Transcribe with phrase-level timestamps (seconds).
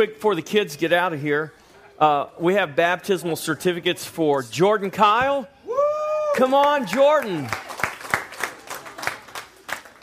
[0.00, 1.52] quick before the kids get out of here,
[1.98, 5.48] uh, we have baptismal certificates for Jordan Kyle.
[6.36, 7.48] Come on, Jordan.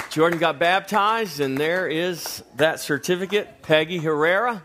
[0.10, 3.62] Jordan got baptized, and there is that certificate.
[3.62, 4.62] Peggy Herrera.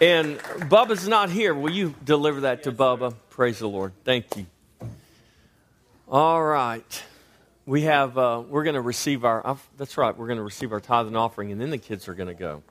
[0.00, 1.54] And Bubba's not here.
[1.54, 3.14] Will you deliver that to Bubba?
[3.28, 3.92] Praise the Lord.
[4.02, 4.46] Thank you.
[6.08, 7.04] All right
[7.70, 10.72] we have uh, we're going to receive our uh, that's right we're going to receive
[10.72, 12.64] our tithe and offering and then the kids are going to go.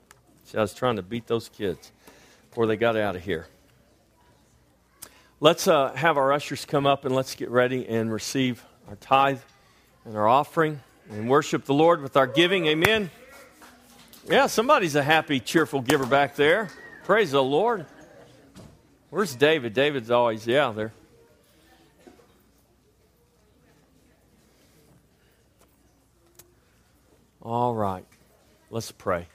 [0.44, 1.90] See i was trying to beat those kids
[2.50, 3.46] before they got out of here.
[5.40, 9.40] Let's uh, have our ushers come up and let's get ready and receive our tithe
[10.04, 12.66] and our offering and worship the lord with our giving.
[12.66, 13.10] Amen.
[14.28, 16.68] Yeah somebody's a happy cheerful giver back there.
[17.04, 17.86] Praise the lord.
[19.08, 19.72] Where's david?
[19.72, 20.92] David's always yeah there
[27.42, 28.04] All right.
[28.70, 29.26] Let's pray.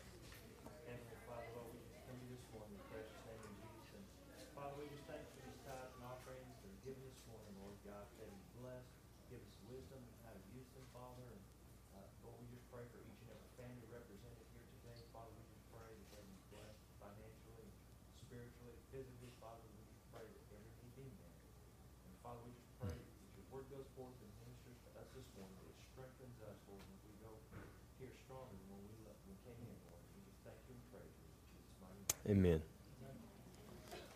[32.28, 32.64] Amen.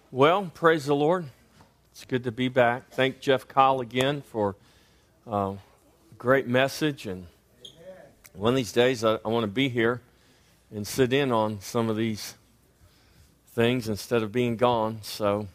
[0.09, 1.25] Well, praise the Lord.
[1.91, 2.89] It's good to be back.
[2.89, 4.55] Thank Jeff Kyle again for
[5.27, 5.57] uh, a
[6.17, 7.05] great message.
[7.05, 7.27] And
[8.33, 10.01] one of these days, I, I want to be here
[10.73, 12.33] and sit in on some of these
[13.49, 15.03] things instead of being gone.
[15.03, 15.47] So,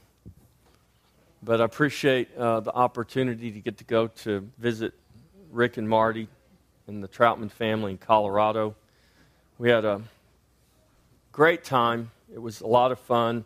[1.42, 4.94] but I appreciate uh, the opportunity to get to go to visit
[5.50, 6.28] Rick and Marty
[6.86, 8.76] and the Troutman family in Colorado.
[9.58, 10.02] We had a
[11.32, 13.44] great time it was a lot of fun.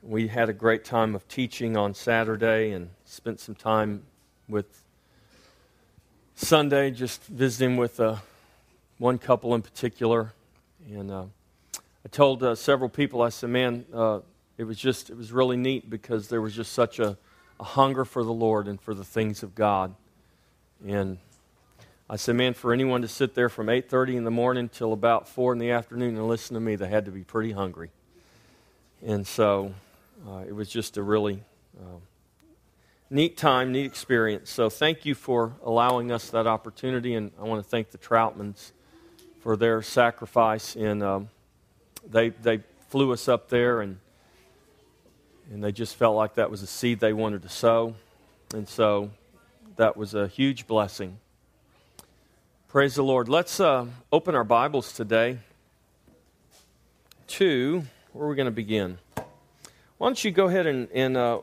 [0.00, 4.04] We had a great time of teaching on Saturday and spent some time
[4.48, 4.84] with
[6.36, 8.18] Sunday just visiting with uh,
[8.98, 10.32] one couple in particular.
[10.88, 11.24] And uh,
[11.74, 14.20] I told uh, several people, I said, man, uh,
[14.58, 17.18] it was just, it was really neat because there was just such a,
[17.58, 19.92] a hunger for the Lord and for the things of God.
[20.86, 21.18] And
[22.08, 25.28] I said, man, for anyone to sit there from 8.30 in the morning till about
[25.28, 27.90] 4 in the afternoon and listen to me, they had to be pretty hungry.
[29.04, 29.74] And so
[30.26, 31.42] uh, it was just a really
[31.78, 31.98] uh,
[33.10, 34.48] neat time, neat experience.
[34.48, 38.72] So thank you for allowing us that opportunity, and I want to thank the Troutmans
[39.40, 40.74] for their sacrifice.
[40.74, 41.28] And um,
[42.08, 43.98] they they flew us up there, and
[45.52, 47.94] and they just felt like that was a seed they wanted to sow,
[48.54, 49.10] and so
[49.76, 51.18] that was a huge blessing.
[52.68, 53.28] Praise the Lord.
[53.28, 55.40] Let's uh, open our Bibles today
[57.26, 58.96] to where are we going to begin?
[59.98, 61.40] Why don't you go ahead and, and uh,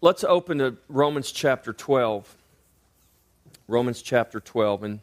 [0.00, 2.36] let's open to Romans chapter 12.
[3.66, 4.84] Romans chapter 12.
[4.84, 5.00] And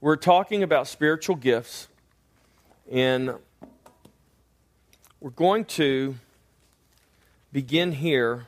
[0.00, 1.88] we're talking about spiritual gifts.
[2.90, 3.34] And
[5.20, 6.14] we're going to
[7.52, 8.46] begin here.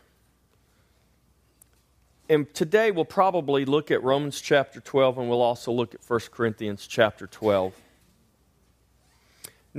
[2.31, 6.21] And today we'll probably look at Romans chapter 12 and we'll also look at 1
[6.33, 7.75] Corinthians chapter 12.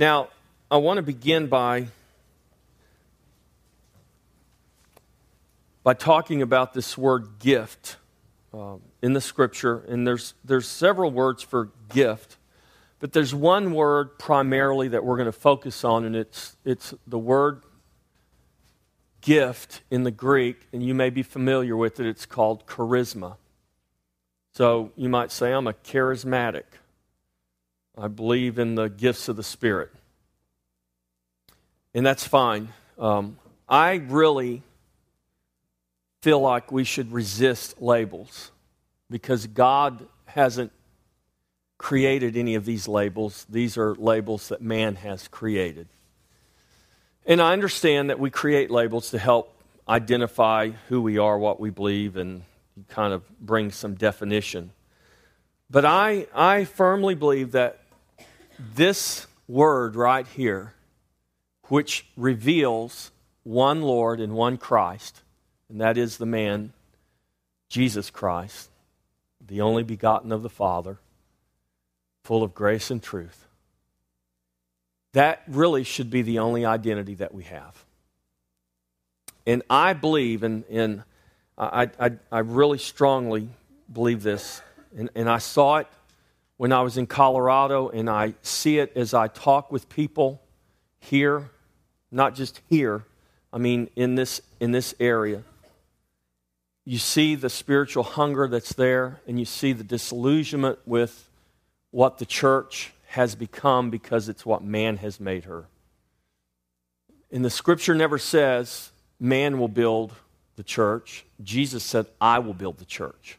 [0.00, 0.30] Now,
[0.70, 1.88] I want to begin by
[5.82, 7.98] by talking about this word gift
[8.54, 12.38] uh, in the scripture, and there's there's several words for gift,
[12.98, 17.18] but there's one word primarily that we're going to focus on, and it's it's the
[17.18, 17.60] word
[19.20, 22.06] gift in the Greek, and you may be familiar with it.
[22.06, 23.36] It's called charisma.
[24.54, 26.64] So you might say, I'm a charismatic.
[28.00, 29.90] I believe in the gifts of the Spirit.
[31.92, 32.68] And that's fine.
[32.98, 33.36] Um,
[33.68, 34.62] I really
[36.22, 38.52] feel like we should resist labels
[39.10, 40.72] because God hasn't
[41.76, 43.44] created any of these labels.
[43.50, 45.86] These are labels that man has created.
[47.26, 49.54] And I understand that we create labels to help
[49.86, 52.44] identify who we are, what we believe, and
[52.88, 54.70] kind of bring some definition.
[55.68, 57.79] But I, I firmly believe that
[58.74, 60.74] this word right here,
[61.64, 63.10] which reveals
[63.42, 65.22] one Lord and one Christ,
[65.68, 66.72] and that is the man,
[67.68, 68.70] Jesus Christ,
[69.46, 70.98] the only begotten of the Father,
[72.24, 73.46] full of grace and truth.
[75.12, 77.84] That really should be the only identity that we have.
[79.46, 81.02] And I believe, and,
[81.58, 83.48] I, I, I really strongly
[83.92, 84.62] believe this,
[84.96, 85.88] and, and I saw it
[86.60, 90.42] when I was in Colorado, and I see it as I talk with people
[90.98, 91.48] here,
[92.10, 93.06] not just here,
[93.50, 95.42] I mean in this, in this area.
[96.84, 101.30] You see the spiritual hunger that's there, and you see the disillusionment with
[101.92, 105.64] what the church has become because it's what man has made her.
[107.32, 110.12] And the scripture never says man will build
[110.56, 111.24] the church.
[111.42, 113.38] Jesus said, I will build the church,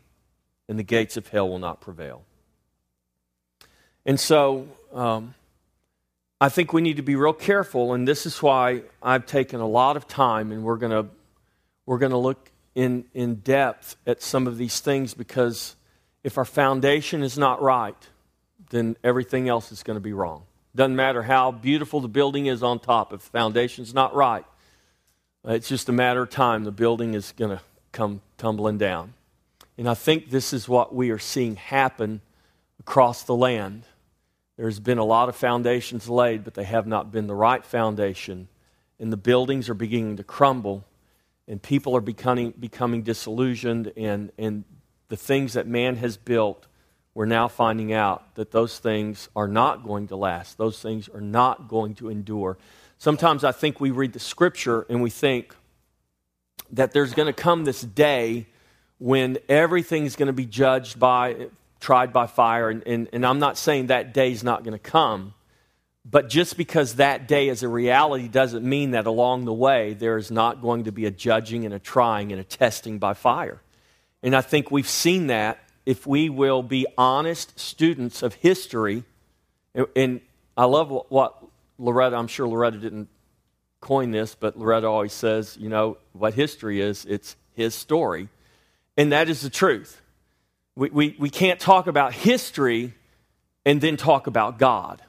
[0.67, 2.23] and the gates of hell will not prevail.
[4.05, 5.35] And so um,
[6.39, 9.67] I think we need to be real careful, and this is why I've taken a
[9.67, 11.09] lot of time, and we're going
[11.85, 15.75] we're going to look in, in depth at some of these things because
[16.23, 17.95] if our foundation is not right,
[18.69, 20.43] then everything else is going to be wrong.
[20.75, 24.45] Doesn't matter how beautiful the building is on top, if the foundation's not right,
[25.43, 26.63] it's just a matter of time.
[26.63, 27.61] The building is going to
[27.91, 29.13] come tumbling down.
[29.77, 32.21] And I think this is what we are seeing happen
[32.81, 33.83] across the land.
[34.57, 38.49] There's been a lot of foundations laid, but they have not been the right foundation.
[38.99, 40.83] And the buildings are beginning to crumble,
[41.47, 44.65] and people are becoming, becoming disillusioned, and, and
[45.09, 46.67] the things that man has built
[47.13, 50.57] we're now finding out that those things are not going to last.
[50.57, 52.57] Those things are not going to endure.
[52.97, 55.55] Sometimes I think we read the scripture and we think
[56.71, 58.47] that there's going to come this day
[58.97, 61.47] when everything's going to be judged by,
[61.81, 62.69] tried by fire.
[62.69, 65.33] And, and, and I'm not saying that day is not going to come.
[66.05, 70.17] But just because that day is a reality doesn't mean that along the way there
[70.17, 73.61] is not going to be a judging and a trying and a testing by fire.
[74.23, 79.03] And I think we've seen that if we will be honest students of history.
[79.95, 80.21] And,
[80.57, 81.43] I love what
[81.79, 83.07] Loretta, I'm sure Loretta didn't
[83.79, 88.27] coin this, but Loretta always says, you know, what history is, it's his story.
[88.97, 90.00] And that is the truth.
[90.81, 92.95] We, we, we can't talk about history
[93.67, 94.99] and then talk about God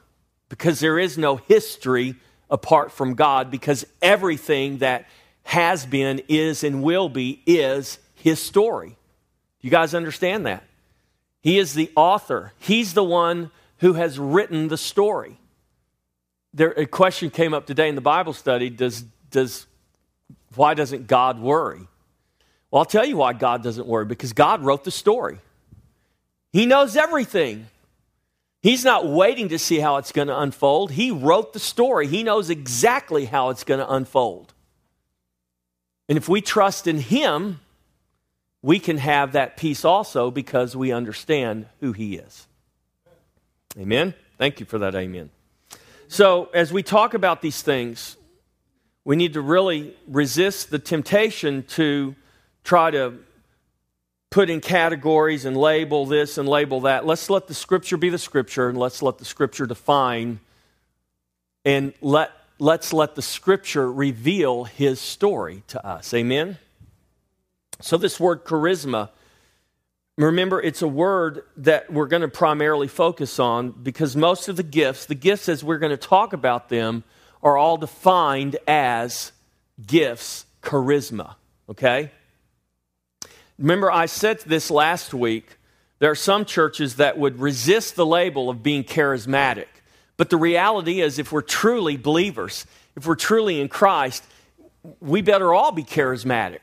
[0.47, 2.13] because there is no history
[2.47, 5.07] apart from God because everything that
[5.41, 8.95] has been, is, and will be is his story.
[9.61, 10.63] You guys understand that?
[11.41, 15.39] He is the author, He's the one who has written the story.
[16.53, 19.65] There, a question came up today in the Bible study does, does,
[20.53, 21.87] why doesn't God worry?
[22.69, 25.39] Well, I'll tell you why God doesn't worry because God wrote the story.
[26.53, 27.65] He knows everything.
[28.61, 30.91] He's not waiting to see how it's going to unfold.
[30.91, 32.07] He wrote the story.
[32.07, 34.53] He knows exactly how it's going to unfold.
[36.07, 37.59] And if we trust in Him,
[38.61, 42.47] we can have that peace also because we understand who He is.
[43.77, 44.13] Amen?
[44.37, 44.95] Thank you for that.
[44.95, 45.31] Amen.
[46.07, 48.15] So, as we talk about these things,
[49.03, 52.15] we need to really resist the temptation to
[52.63, 53.15] try to
[54.33, 57.05] put in categories and label this and label that.
[57.05, 60.39] Let's let the scripture be the scripture and let's let the scripture define
[61.63, 66.15] and let, let's let the scripture reveal his story to us.
[66.15, 66.57] Amen?
[67.79, 69.09] So, this word charisma,
[70.17, 74.63] remember, it's a word that we're going to primarily focus on because most of the
[74.63, 77.03] gifts, the gifts as we're going to talk about them,
[77.43, 79.31] are all defined as
[79.85, 81.35] gifts, charisma.
[81.69, 82.09] Okay?
[83.63, 85.57] Remember, I said this last week.
[85.99, 89.67] There are some churches that would resist the label of being charismatic.
[90.17, 92.65] But the reality is, if we're truly believers,
[92.97, 94.25] if we're truly in Christ,
[94.99, 96.59] we better all be charismatic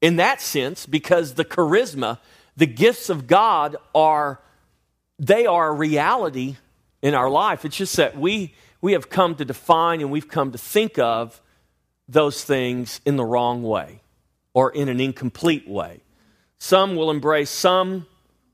[0.00, 2.20] in that sense because the charisma,
[2.56, 4.40] the gifts of God are
[5.18, 6.56] they are a reality
[7.02, 7.66] in our life.
[7.66, 11.42] It's just that we we have come to define and we've come to think of
[12.08, 14.00] those things in the wrong way
[14.58, 16.00] or in an incomplete way.
[16.58, 18.06] Some will embrace some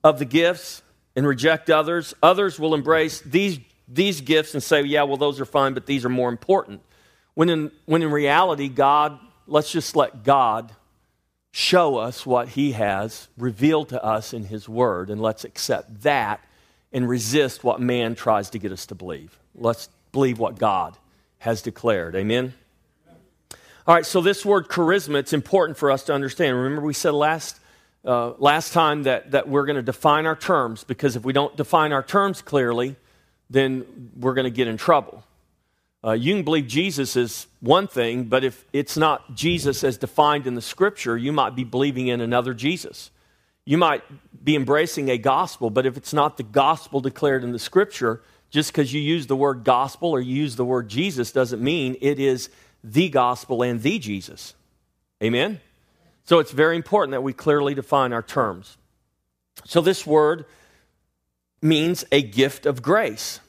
[0.02, 0.82] of the gifts
[1.16, 2.14] and reject others.
[2.22, 6.04] Others will embrace these these gifts and say, "Yeah, well those are fine, but these
[6.04, 6.80] are more important."
[7.34, 10.72] When in when in reality God, let's just let God
[11.50, 16.40] show us what he has revealed to us in his word, and let's accept that
[16.92, 19.38] and resist what man tries to get us to believe.
[19.54, 20.96] Let's believe what God
[21.38, 22.16] has declared.
[22.16, 22.54] Amen?
[23.86, 26.56] All right, so this word charisma, it's important for us to understand.
[26.56, 27.60] Remember, we said last,
[28.04, 31.56] uh, last time that, that we're going to define our terms because if we don't
[31.56, 32.96] define our terms clearly,
[33.50, 35.24] then we're going to get in trouble.
[36.04, 40.46] Uh, you can believe Jesus is one thing, but if it's not Jesus as defined
[40.46, 43.10] in the scripture, you might be believing in another Jesus.
[43.64, 44.02] You might
[44.44, 48.20] be embracing a gospel, but if it's not the gospel declared in the scripture,
[48.50, 51.96] just because you use the word gospel or you use the word Jesus doesn't mean
[52.02, 52.50] it is
[52.82, 54.54] the gospel and the Jesus.
[55.22, 55.60] Amen?
[56.24, 58.76] So it's very important that we clearly define our terms.
[59.64, 60.46] So this word
[61.62, 63.40] means a gift of grace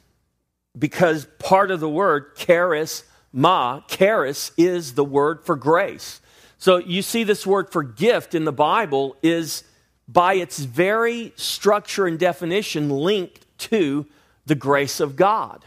[0.78, 6.22] because part of the word charis ma, charis is the word for grace.
[6.58, 9.64] So you see this word for gift in the Bible is
[10.08, 14.06] by its very structure and definition linked to
[14.46, 15.66] the grace of God.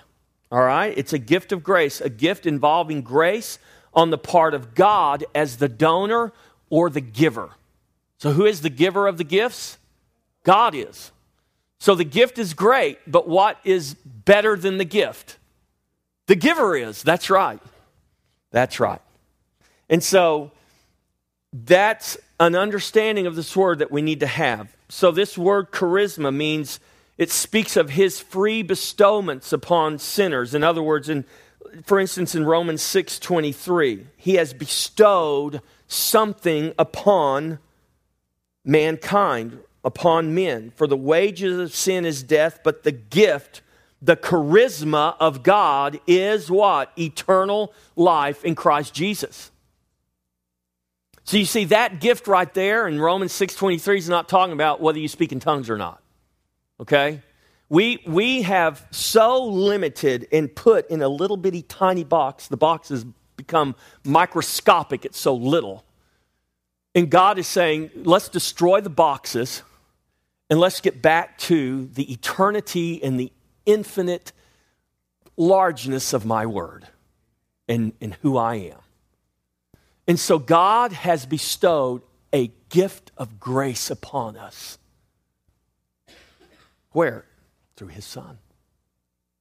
[0.50, 0.96] All right?
[0.96, 3.58] It's a gift of grace, a gift involving grace
[3.92, 6.32] on the part of God as the donor
[6.70, 7.50] or the giver.
[8.18, 9.78] So, who is the giver of the gifts?
[10.44, 11.12] God is.
[11.78, 15.38] So, the gift is great, but what is better than the gift?
[16.26, 17.02] The giver is.
[17.02, 17.60] That's right.
[18.50, 19.00] That's right.
[19.88, 20.50] And so,
[21.52, 24.76] that's an understanding of this word that we need to have.
[24.88, 26.80] So, this word charisma means
[27.16, 30.54] it speaks of his free bestowments upon sinners.
[30.54, 31.24] In other words, in,
[31.84, 37.58] for instance, in Romans 6 23, he has bestowed something upon
[38.64, 40.72] mankind, upon men.
[40.76, 43.62] For the wages of sin is death, but the gift,
[44.00, 46.92] the charisma of God is what?
[46.96, 49.50] Eternal life in Christ Jesus.
[51.24, 54.98] So you see that gift right there in Romans 6:23 is not talking about whether
[54.98, 56.02] you speak in tongues or not.
[56.80, 57.22] Okay?
[57.68, 62.48] We, we have so limited and put in a little bitty tiny box.
[62.48, 63.04] The box has
[63.38, 65.86] become microscopic, it's so little.
[66.94, 69.62] And God is saying, let's destroy the boxes
[70.50, 73.32] and let's get back to the eternity and the
[73.64, 74.32] infinite
[75.36, 76.86] largeness of my word
[77.68, 78.80] and, and who I am.
[80.06, 82.02] And so God has bestowed
[82.32, 84.78] a gift of grace upon us.
[86.92, 87.26] Where?
[87.76, 88.38] Through his son.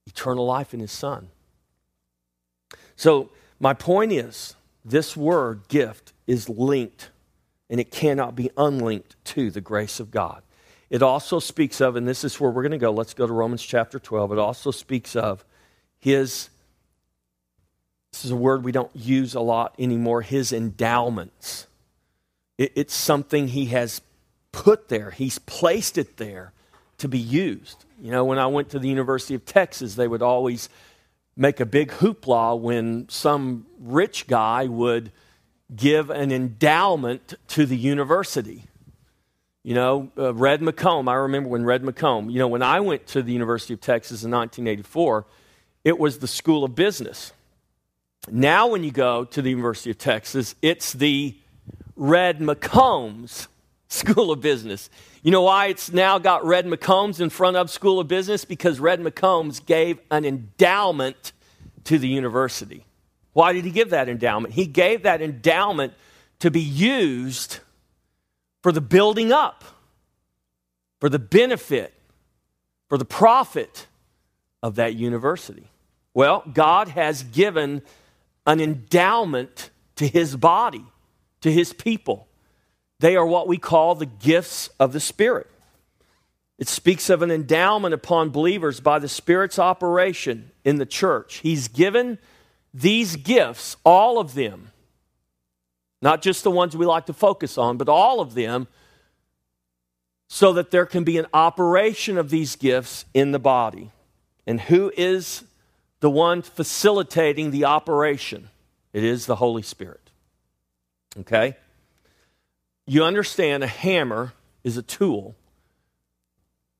[0.05, 1.29] Eternal life in his son.
[2.95, 7.09] So, my point is this word, gift, is linked
[7.69, 10.41] and it cannot be unlinked to the grace of God.
[10.89, 12.91] It also speaks of, and this is where we're going to go.
[12.91, 14.31] Let's go to Romans chapter 12.
[14.33, 15.43] It also speaks of
[15.99, 16.49] his
[18.11, 21.67] this is a word we don't use a lot anymore, his endowments.
[22.57, 24.01] It, it's something he has
[24.51, 26.53] put there, he's placed it there
[26.97, 27.85] to be used.
[28.01, 30.69] You know, when I went to the University of Texas, they would always
[31.38, 35.12] make a big hoopla when some rich guy would
[35.74, 38.65] give an endowment to the university.
[39.63, 43.06] You know, uh, Red McComb, I remember when Red McComb, you know, when I went
[43.08, 45.25] to the University of Texas in 1984,
[45.84, 47.34] it was the School of Business.
[48.29, 51.38] Now, when you go to the University of Texas, it's the
[51.96, 53.48] Red McCombs
[53.88, 54.89] School of Business.
[55.24, 58.46] You know why it's now got Red McCombs in front of School of Business?
[58.46, 61.32] Because Red McCombs gave an endowment
[61.86, 62.86] to the university.
[63.34, 64.53] Why did he give that endowment?
[64.53, 65.94] He gave that endowment
[66.39, 67.60] to be used
[68.62, 69.63] for the building up,
[71.00, 71.94] for the benefit,
[72.89, 73.88] for the profit
[74.62, 75.67] of that university.
[76.13, 77.84] Well, God has given
[78.46, 80.86] an endowment to his body,
[81.41, 82.26] to his people.
[82.99, 85.47] They are what we call the gifts of the Spirit.
[86.57, 91.37] It speaks of an endowment upon believers by the Spirit's operation in the church.
[91.37, 92.17] He's given
[92.73, 94.71] these gifts, all of them,
[96.01, 98.67] not just the ones we like to focus on, but all of them,
[100.27, 103.91] so that there can be an operation of these gifts in the body.
[104.45, 105.43] And who is
[105.99, 108.49] the one facilitating the operation.
[108.93, 110.11] It is the Holy Spirit.
[111.19, 111.57] Okay?
[112.88, 115.36] You understand a hammer is a tool,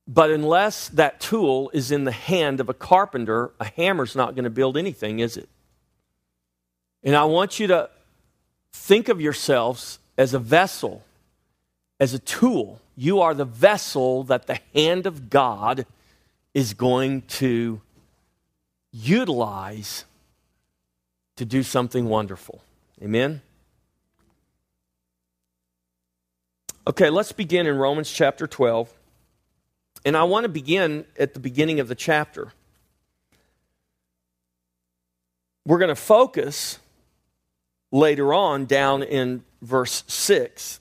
[0.08, 4.46] but unless that tool is in the hand of a carpenter, a hammer's not going
[4.46, 5.50] to build anything, is it?
[7.04, 7.90] And I want you to
[8.72, 11.04] think of yourselves as a vessel,
[12.00, 12.80] as a tool.
[12.96, 15.86] You are the vessel that the hand of God
[16.54, 17.82] is going to
[18.92, 20.06] utilize
[21.36, 22.62] to do something wonderful.
[23.04, 23.42] Amen?
[26.88, 28.90] Okay, let's begin in Romans chapter 12.
[30.06, 32.54] And I want to begin at the beginning of the chapter.
[35.66, 36.80] We're going to focus
[37.92, 40.80] later on down in verse 6,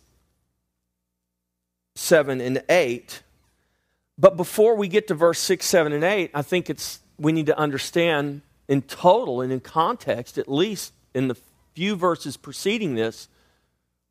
[1.96, 3.22] 7, and 8.
[4.16, 7.46] But before we get to verse 6, 7, and 8, I think it's we need
[7.46, 11.36] to understand in total and in context, at least in the
[11.74, 13.28] few verses preceding this,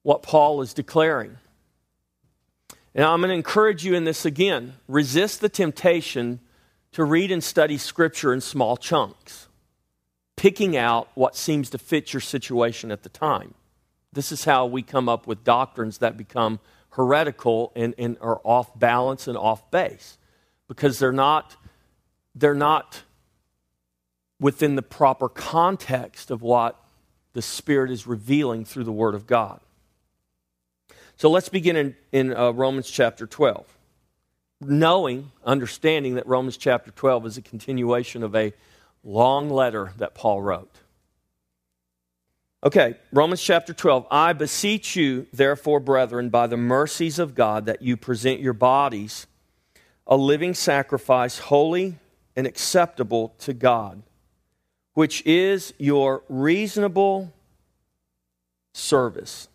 [0.03, 1.37] what Paul is declaring.
[2.95, 6.39] And I'm going to encourage you in this again resist the temptation
[6.93, 9.49] to read and study Scripture in small chunks,
[10.37, 13.53] picking out what seems to fit your situation at the time.
[14.13, 16.61] This is how we come up with doctrines that become
[16.91, 20.17] heretical and, and are off balance and off base.
[20.67, 21.55] because they're not,
[22.33, 23.03] they're not
[24.39, 26.79] within the proper context of what
[27.33, 29.59] the Spirit is revealing through the Word of God.
[31.17, 33.65] So let's begin in, in uh, Romans chapter 12.
[34.61, 38.53] Knowing, understanding that Romans chapter 12 is a continuation of a
[39.03, 40.75] long letter that Paul wrote.
[42.63, 44.07] Okay, Romans chapter 12.
[44.09, 49.27] I beseech you, therefore, brethren, by the mercies of God, that you present your bodies
[50.07, 51.97] a living sacrifice, holy
[52.35, 54.03] and acceptable to God,
[54.93, 57.33] which is your reasonable
[58.73, 59.47] service.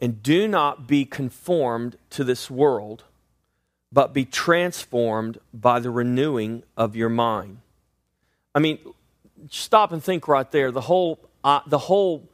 [0.00, 3.04] And do not be conformed to this world,
[3.92, 7.58] but be transformed by the renewing of your mind.
[8.54, 8.78] I mean,
[9.50, 10.70] stop and think right there.
[10.70, 12.28] The whole, uh, the whole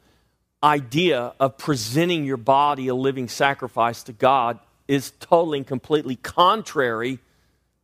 [0.62, 4.58] idea of presenting your body a living sacrifice to God
[4.88, 7.18] is totally and completely contrary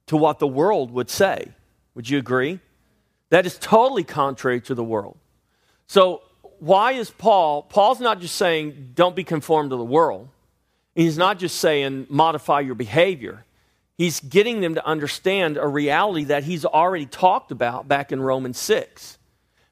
[0.07, 1.49] to what the world would say.
[1.95, 2.61] Would you agree?
[3.31, 5.17] That is totally contrary to the world.
[5.87, 6.23] So,
[6.63, 7.63] why is Paul?
[7.63, 10.29] Paul's not just saying, don't be conformed to the world.
[10.95, 13.45] He's not just saying, modify your behavior.
[13.99, 18.59] He's getting them to understand a reality that he's already talked about back in Romans
[18.59, 19.19] 6.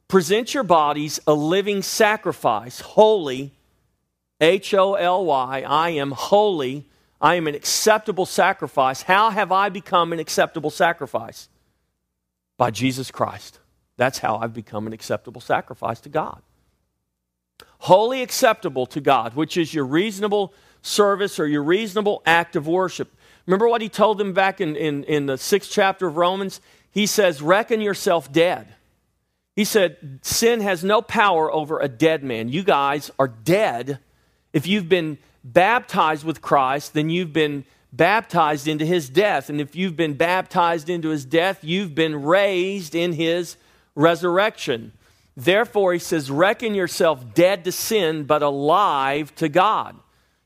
[0.09, 3.52] Present your bodies a living sacrifice, holy,
[4.40, 5.62] H O L Y.
[5.66, 6.88] I am holy
[7.20, 9.02] I am an acceptable sacrifice.
[9.02, 11.49] How have I become an acceptable sacrifice?
[12.56, 13.59] By Jesus Christ.
[13.97, 16.40] That's how I've become an acceptable sacrifice to God.
[17.79, 20.52] Wholly acceptable to God, which is your reasonable
[20.83, 23.14] service or your reasonable act of worship.
[23.47, 26.61] Remember what he told them back in, in, in the sixth chapter of Romans?
[26.90, 28.69] He says, Reckon yourself dead.
[29.57, 32.49] He said, Sin has no power over a dead man.
[32.49, 33.99] You guys are dead
[34.52, 39.49] if you've been baptized with Christ, then you've been baptized into his death.
[39.49, 43.57] And if you've been baptized into his death, you've been raised in his
[43.95, 44.92] resurrection.
[45.37, 49.97] Therefore, he says, reckon yourself dead to sin, but alive to God.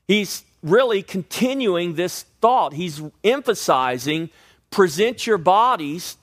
[0.07, 2.73] He's really continuing this thought.
[2.73, 4.29] He's emphasizing
[4.69, 6.17] present your bodies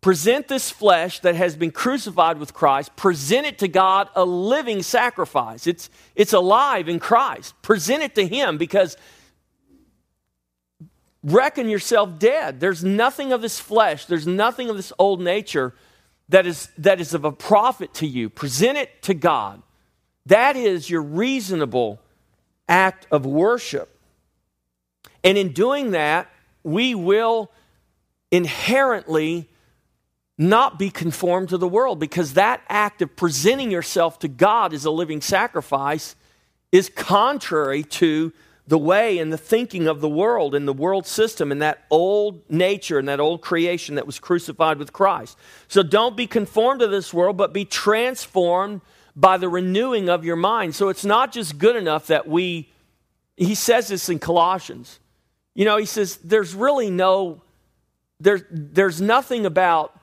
[0.00, 4.82] present this flesh that has been crucified with Christ, present it to God a living
[4.82, 5.66] sacrifice.
[5.66, 7.60] It's, it's alive in Christ.
[7.62, 8.96] Present it to Him because
[11.22, 12.60] reckon yourself dead.
[12.60, 15.74] There's nothing of this flesh, there's nothing of this old nature
[16.28, 18.28] that is, that is of a profit to you.
[18.28, 19.62] Present it to God.
[20.26, 22.00] That is your reasonable
[22.68, 23.98] act of worship.
[25.24, 26.30] And in doing that,
[26.62, 27.50] we will
[28.30, 29.48] inherently
[30.36, 34.84] not be conformed to the world because that act of presenting yourself to God as
[34.84, 36.14] a living sacrifice
[36.70, 38.32] is contrary to
[38.68, 42.48] the way and the thinking of the world and the world system and that old
[42.50, 45.38] nature and that old creation that was crucified with Christ.
[45.68, 48.82] So don't be conformed to this world, but be transformed
[49.16, 50.74] by the renewing of your mind.
[50.74, 52.70] So it's not just good enough that we,
[53.38, 55.00] he says this in Colossians.
[55.54, 57.40] You know, he says, there's really no,
[58.20, 59.98] there, there's nothing about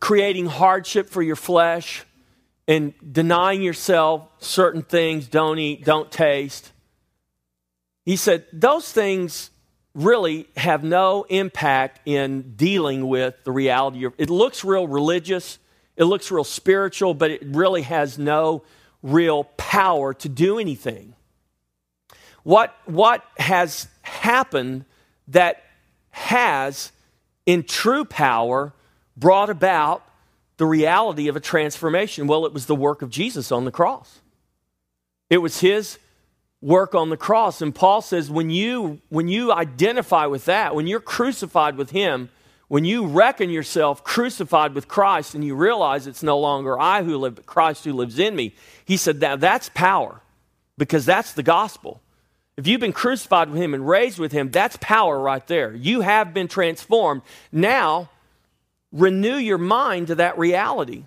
[0.00, 2.04] creating hardship for your flesh
[2.70, 6.70] and denying yourself certain things don't eat, don't taste.
[8.04, 9.50] He said, those things
[9.92, 15.58] really have no impact in dealing with the reality of it looks real religious
[15.96, 18.62] it looks real spiritual but it really has no
[19.02, 21.12] real power to do anything
[22.44, 24.84] what what has happened
[25.26, 25.60] that
[26.10, 26.92] has
[27.46, 28.72] in true power
[29.16, 30.04] brought about
[30.60, 32.26] the reality of a transformation?
[32.26, 34.20] Well, it was the work of Jesus on the cross.
[35.30, 35.98] It was his
[36.60, 37.62] work on the cross.
[37.62, 42.28] And Paul says when you when you identify with that, when you're crucified with him,
[42.68, 47.16] when you reckon yourself crucified with Christ and you realize it's no longer I who
[47.16, 50.20] live, but Christ who lives in me, he said that that's power
[50.76, 52.02] because that's the gospel.
[52.58, 55.74] If you've been crucified with him and raised with him, that's power right there.
[55.74, 57.22] You have been transformed.
[57.50, 58.10] Now,
[58.92, 61.04] renew your mind to that reality.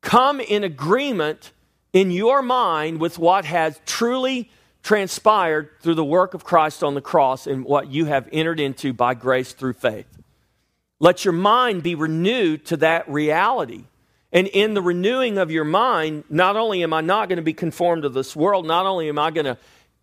[0.00, 1.52] Come in agreement
[1.92, 4.50] in your mind with what has truly
[4.82, 8.92] transpired through the work of Christ on the cross and what you have entered into
[8.92, 10.06] by grace through faith.
[10.98, 13.84] Let your mind be renewed to that reality.
[14.32, 17.52] And in the renewing of your mind, not only am I not going to be
[17.52, 19.58] conformed to this world, not only am I going to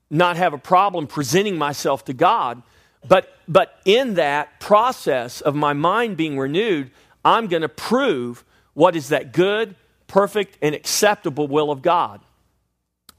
[0.09, 2.61] not have a problem presenting myself to God,
[3.07, 6.91] but, but in that process of my mind being renewed,
[7.23, 9.75] I'm going to prove what is that good,
[10.07, 12.21] perfect, and acceptable will of God.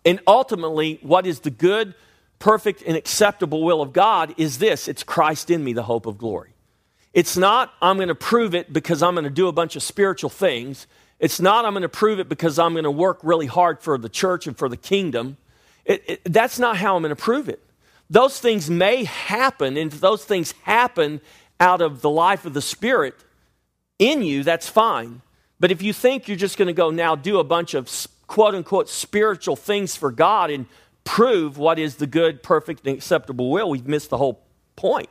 [0.04, 1.94] And ultimately, what is the good,
[2.38, 6.18] perfect, and acceptable will of God is this it's Christ in me, the hope of
[6.18, 6.50] glory.
[7.12, 9.82] It's not, I'm going to prove it because I'm going to do a bunch of
[9.82, 10.86] spiritual things.
[11.18, 13.98] It's not, I'm going to prove it because I'm going to work really hard for
[13.98, 15.36] the church and for the kingdom.
[15.84, 17.62] It, it, that's not how I'm going to prove it.
[18.10, 21.20] Those things may happen, and if those things happen
[21.60, 23.14] out of the life of the Spirit
[24.00, 25.22] in you, that's fine.
[25.60, 27.88] But if you think you're just going to go now do a bunch of
[28.26, 30.66] quote unquote spiritual things for God and
[31.04, 34.42] prove what is the good, perfect, and acceptable will, we've missed the whole
[34.74, 35.08] point.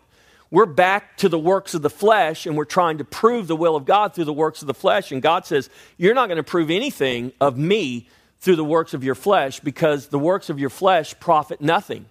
[0.52, 3.76] We're back to the works of the flesh and we're trying to prove the will
[3.76, 5.12] of God through the works of the flesh.
[5.12, 8.08] And God says, You're not going to prove anything of me
[8.40, 12.06] through the works of your flesh because the works of your flesh profit nothing.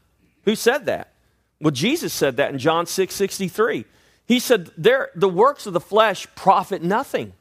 [0.48, 1.12] Who said that?
[1.61, 3.84] Well, Jesus said that in John 6 63.
[4.24, 7.34] He said, there, The works of the flesh profit nothing.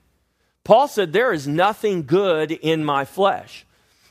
[0.65, 3.65] Paul said, There is nothing good in my flesh.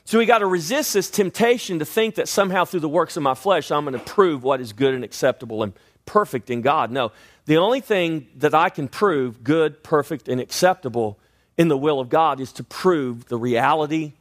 [0.05, 3.21] So we got to resist this temptation to think that somehow through the works of
[3.21, 5.73] my flesh, I'm going to prove what is good and acceptable and
[6.07, 6.89] perfect in God.
[6.89, 7.11] No,
[7.45, 11.19] the only thing that I can prove good, perfect, and acceptable
[11.55, 14.13] in the will of God is to prove the reality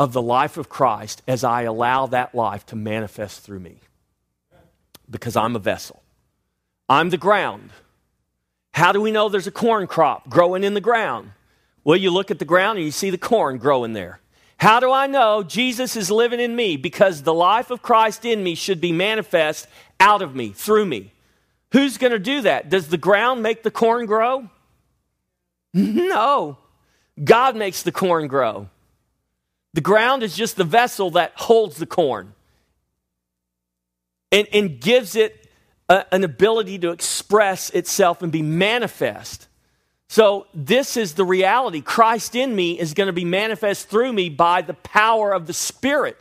[0.00, 3.80] of the life of Christ as I allow that life to manifest through me.
[5.10, 6.02] Because I'm a vessel,
[6.88, 7.68] I'm the ground.
[8.72, 11.32] How do we know there's a corn crop growing in the ground?
[11.84, 14.20] Well, you look at the ground and you see the corn growing there.
[14.56, 16.78] How do I know Jesus is living in me?
[16.78, 19.66] Because the life of Christ in me should be manifest
[19.98, 21.12] out of me, through me.
[21.72, 22.70] Who's going to do that?
[22.70, 24.48] Does the ground make the corn grow?
[25.74, 26.56] No.
[27.22, 28.68] God makes the corn grow.
[29.74, 32.34] The ground is just the vessel that holds the corn
[34.32, 35.48] and, and gives it
[35.88, 39.46] a, an ability to express itself and be manifest.
[40.08, 41.80] So, this is the reality.
[41.82, 45.52] Christ in me is going to be manifest through me by the power of the
[45.52, 46.18] Spirit.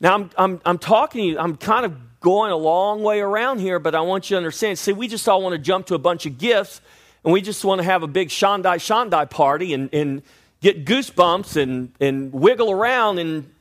[0.00, 3.58] Now, I'm, I'm, I'm talking to you, I'm kind of going a long way around
[3.58, 4.78] here, but I want you to understand.
[4.78, 6.80] See, we just all want to jump to a bunch of gifts
[7.22, 10.22] and we just want to have a big Shandai Shandai party and, and
[10.64, 13.52] get goosebumps and, and wiggle around and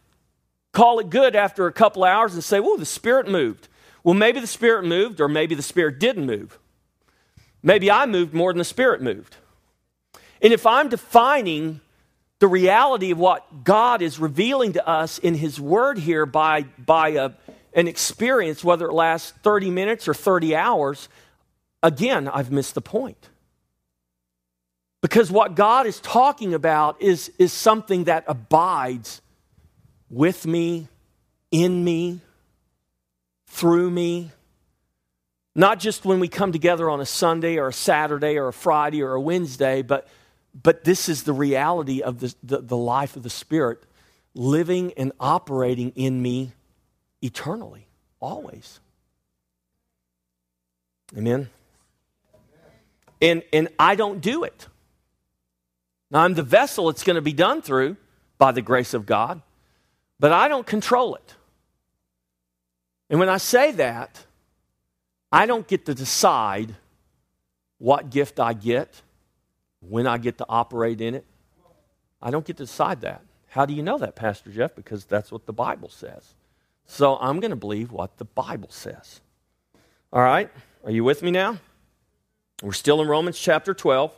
[0.71, 3.67] call it good after a couple hours and say, Whoa, the Spirit moved.
[4.05, 6.57] Well, maybe the Spirit moved, or maybe the Spirit didn't move.
[7.61, 9.35] Maybe I moved more than the Spirit moved.
[10.41, 11.81] And if I'm defining
[12.39, 17.09] the reality of what God is revealing to us in His Word here by, by
[17.09, 17.31] a,
[17.73, 21.09] an experience, whether it lasts 30 minutes or 30 hours,
[21.81, 23.29] again, I've missed the point.
[25.03, 29.21] Because what God is talking about is, is something that abides
[30.09, 30.87] with me,
[31.51, 32.21] in me,
[33.47, 34.31] through me,
[35.55, 39.01] not just when we come together on a Sunday or a Saturday or a Friday
[39.01, 40.07] or a Wednesday, but,
[40.53, 43.83] but this is the reality of the, the, the life of the Spirit
[44.33, 46.53] living and operating in me
[47.21, 47.87] eternally,
[48.21, 48.79] always.
[51.17, 51.49] Amen?
[53.21, 54.67] And, and I don't do it.
[56.13, 57.97] Now, I'm the vessel it's going to be done through
[58.37, 59.41] by the grace of God,
[60.19, 61.33] but I don't control it.
[63.09, 64.23] And when I say that,
[65.31, 66.75] I don't get to decide
[67.79, 69.01] what gift I get,
[69.81, 71.25] when I get to operate in it.
[72.21, 73.21] I don't get to decide that.
[73.49, 74.75] How do you know that, Pastor Jeff?
[74.75, 76.35] Because that's what the Bible says.
[76.85, 79.19] So I'm going to believe what the Bible says.
[80.11, 80.49] All right?
[80.85, 81.57] Are you with me now?
[82.61, 84.13] We're still in Romans chapter 12.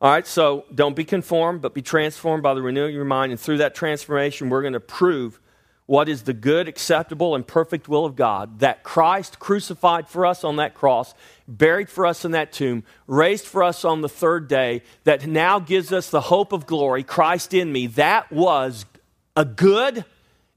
[0.00, 3.32] All right, so don't be conformed, but be transformed by the renewing of your mind.
[3.32, 5.40] And through that transformation, we're going to prove
[5.86, 10.42] what is the good, acceptable, and perfect will of God that Christ crucified for us
[10.42, 11.14] on that cross,
[11.46, 15.58] buried for us in that tomb, raised for us on the third day, that now
[15.58, 17.86] gives us the hope of glory, Christ in me.
[17.86, 18.86] That was
[19.36, 20.04] a good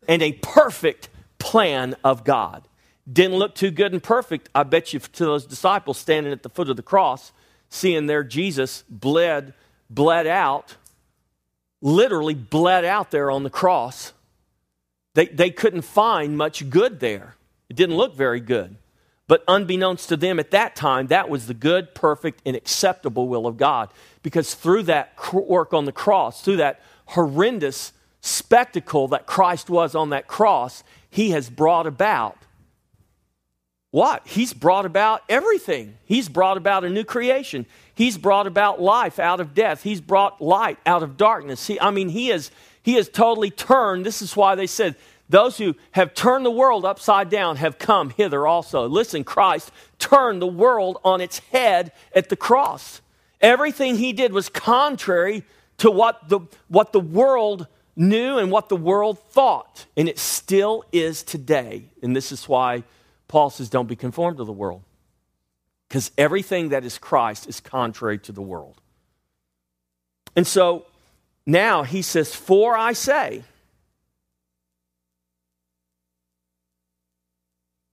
[0.08, 2.68] and a perfect plan of God.
[3.12, 6.50] Didn't look too good and perfect, I bet you, to those disciples standing at the
[6.50, 7.32] foot of the cross,
[7.70, 9.54] seeing there Jesus bled,
[9.90, 10.76] bled out,
[11.82, 14.14] literally bled out there on the cross
[15.18, 17.38] they, they couldn't find much good there.
[17.70, 18.76] It didn't look very good.
[19.26, 23.48] But unbeknownst to them at that time, that was the good, perfect, and acceptable will
[23.48, 23.90] of God.
[24.22, 30.12] Because through that work on the cross, through that horrendous spectacle that Christ was on
[30.12, 32.38] that cross, he has brought about
[33.92, 34.28] what?
[34.28, 35.98] He's brought about everything.
[36.06, 37.66] He's brought about a new creation.
[37.96, 39.84] He's brought about life out of death.
[39.84, 41.68] He's brought light out of darkness.
[41.68, 42.52] He, I mean, he has
[42.84, 44.06] he has totally turned.
[44.06, 44.96] This is why they said,
[45.30, 48.88] those who have turned the world upside down have come hither also.
[48.88, 53.02] Listen, Christ turned the world on its head at the cross.
[53.42, 55.44] Everything he did was contrary
[55.80, 60.84] to what the, what the world knew and what the world thought, and it still
[60.92, 61.90] is today.
[62.02, 62.84] And this is why
[63.28, 64.84] Paul says, Don't be conformed to the world.
[65.88, 68.82] Because everything that is Christ is contrary to the world.
[70.36, 70.86] And so
[71.46, 73.44] now he says, For I say,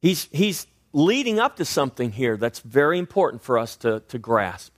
[0.02, 4.72] he's, he's leading up to something here that's very important for us to, to grasp.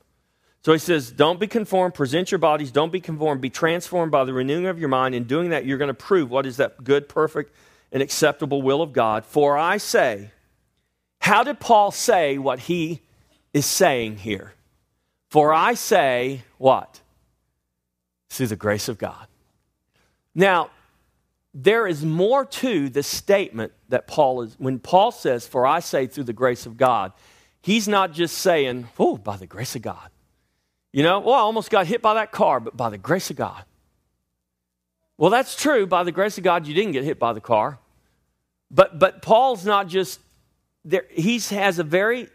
[0.63, 4.25] So he says, Don't be conformed, present your bodies, don't be conformed, be transformed by
[4.25, 5.15] the renewing of your mind.
[5.15, 7.55] In doing that, you're going to prove what is that good, perfect,
[7.93, 9.25] and acceptable will of God.
[9.25, 10.33] For I say,
[11.27, 13.01] how did Paul say what he
[13.53, 14.55] is saying here?
[15.29, 17.01] For I say, what?
[18.31, 19.27] Through the grace of God.
[20.37, 20.71] Now,
[21.53, 26.07] there is more to the statement that Paul is, when Paul says, For I say
[26.07, 27.13] through the grace of God,
[27.61, 30.11] he's not just saying, Oh, by the grace of God.
[30.93, 33.37] You know, well, I almost got hit by that car, but by the grace of
[33.37, 33.65] God.
[35.19, 35.89] Well, that's true.
[35.89, 37.81] By the grace of God, you didn't get hit by the car.
[38.71, 40.21] But, but Paul's not just
[40.87, 42.29] there, he has a very,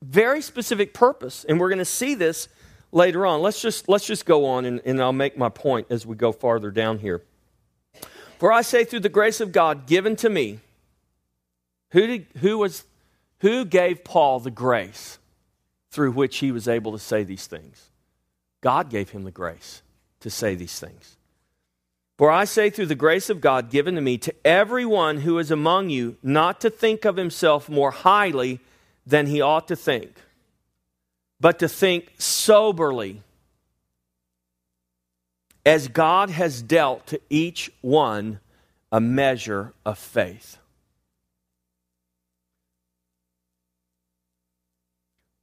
[0.00, 2.48] very specific purpose, and we're going to see this
[2.92, 3.42] later on.
[3.42, 6.32] Let's just, let's just go on, and, and I'll make my point as we go
[6.32, 7.22] farther down here.
[8.38, 10.60] For I say, through the grace of God given to me,
[11.90, 12.84] who, did, who, was,
[13.40, 15.18] who gave Paul the grace
[15.90, 17.90] through which he was able to say these things?
[18.60, 19.82] God gave him the grace
[20.20, 21.17] to say these things.
[22.18, 25.52] For I say, through the grace of God given to me, to everyone who is
[25.52, 28.58] among you, not to think of himself more highly
[29.06, 30.20] than he ought to think,
[31.40, 33.22] but to think soberly,
[35.64, 38.40] as God has dealt to each one
[38.90, 40.58] a measure of faith.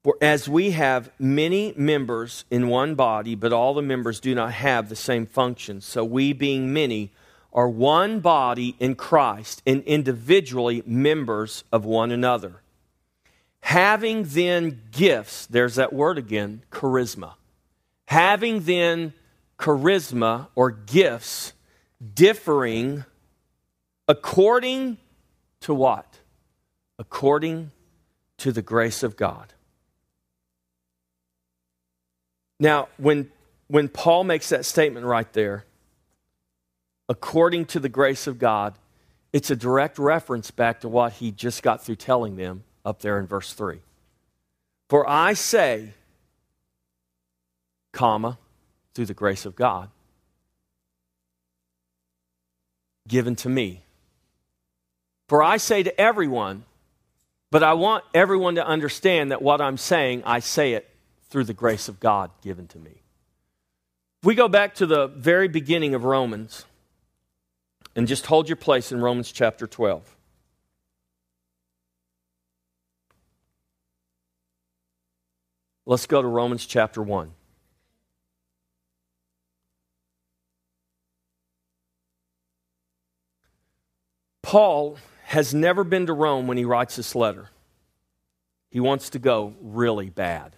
[0.06, 4.52] For as we have many members in one body, but all the members do not
[4.52, 7.12] have the same function, so we, being many,
[7.52, 12.62] are one body in Christ and individually members of one another.
[13.62, 17.34] Having then gifts, there's that word again, charisma.
[18.06, 19.12] Having then
[19.58, 21.54] charisma or gifts
[22.14, 23.06] differing
[24.08, 24.98] according
[25.62, 26.20] to what?
[27.00, 27.72] According
[28.38, 29.55] to the grace of God.
[32.60, 33.32] Now, when,
[33.68, 35.66] when Paul makes that statement right there,
[37.10, 38.76] according to the grace of God,
[39.34, 43.20] it's a direct reference back to what he just got through telling them up there
[43.20, 43.80] in verse 3.
[44.90, 45.94] For I say,
[47.92, 48.38] comma,
[48.94, 49.90] through the grace of God,
[53.08, 53.84] given to me.
[55.28, 56.64] For I say to everyone,
[57.52, 60.90] but I want everyone to understand that what I'm saying, I say it
[61.30, 63.02] through the grace of God given to me.
[64.22, 66.66] If we go back to the very beginning of Romans
[67.96, 70.16] and just hold your place in Romans chapter 12.
[75.86, 77.32] Let's go to Romans chapter 1.
[84.42, 87.50] Paul has never been to Rome when he writes this letter.
[88.70, 90.56] He wants to go really bad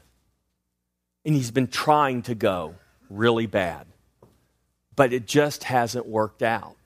[1.27, 2.75] and he's been trying to go
[3.09, 3.85] really bad,
[4.95, 6.77] but it just hasn't worked out.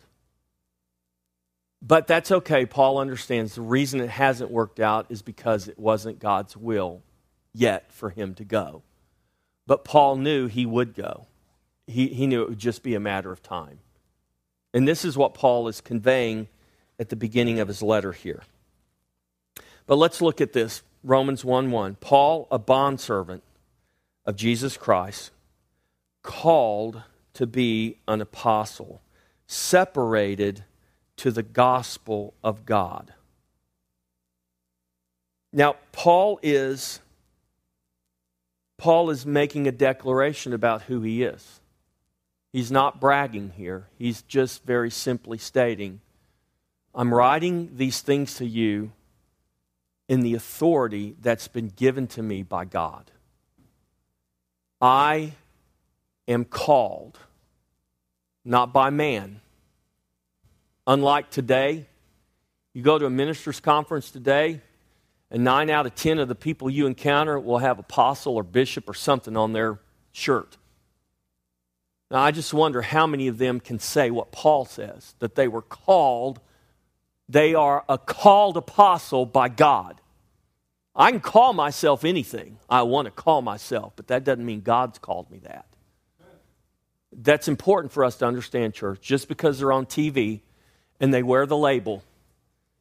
[1.79, 2.65] But that's okay.
[2.65, 7.03] Paul understands the reason it hasn't worked out is because it wasn't God's will
[7.53, 8.81] yet for him to go.
[9.67, 11.27] But Paul knew he would go,
[11.85, 13.79] he, he knew it would just be a matter of time.
[14.73, 16.47] And this is what Paul is conveying
[16.99, 18.41] at the beginning of his letter here.
[19.85, 21.95] But let's look at this Romans 1 1.
[21.95, 23.43] Paul, a bondservant
[24.31, 25.31] of Jesus Christ,
[26.23, 29.01] called to be an apostle,
[29.45, 30.63] separated
[31.17, 33.13] to the gospel of God.
[35.51, 37.01] Now, Paul is
[38.77, 41.59] Paul is making a declaration about who he is.
[42.53, 43.87] He's not bragging here.
[43.99, 45.99] He's just very simply stating,
[46.95, 48.93] I'm writing these things to you
[50.07, 53.11] in the authority that's been given to me by God.
[54.81, 55.33] I
[56.27, 57.19] am called,
[58.43, 59.41] not by man.
[60.87, 61.85] Unlike today,
[62.73, 64.61] you go to a minister's conference today,
[65.29, 68.89] and nine out of ten of the people you encounter will have apostle or bishop
[68.89, 69.79] or something on their
[70.11, 70.57] shirt.
[72.09, 75.47] Now, I just wonder how many of them can say what Paul says that they
[75.47, 76.41] were called,
[77.29, 80.01] they are a called apostle by God.
[80.95, 84.99] I can call myself anything I want to call myself, but that doesn't mean God's
[84.99, 85.65] called me that.
[87.13, 89.01] that's important for us to understand, church.
[89.01, 90.41] Just because they're on TV
[90.99, 92.03] and they wear the label,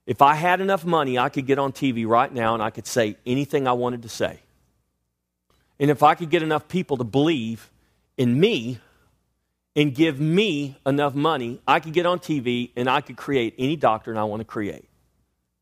[0.07, 2.87] if I had enough money, I could get on TV right now and I could
[2.87, 4.41] say anything I wanted to say.
[5.79, 7.71] And if I could get enough people to believe
[8.17, 8.79] in me
[9.75, 13.77] and give me enough money, I could get on TV and I could create any
[13.77, 14.89] doctrine I want to create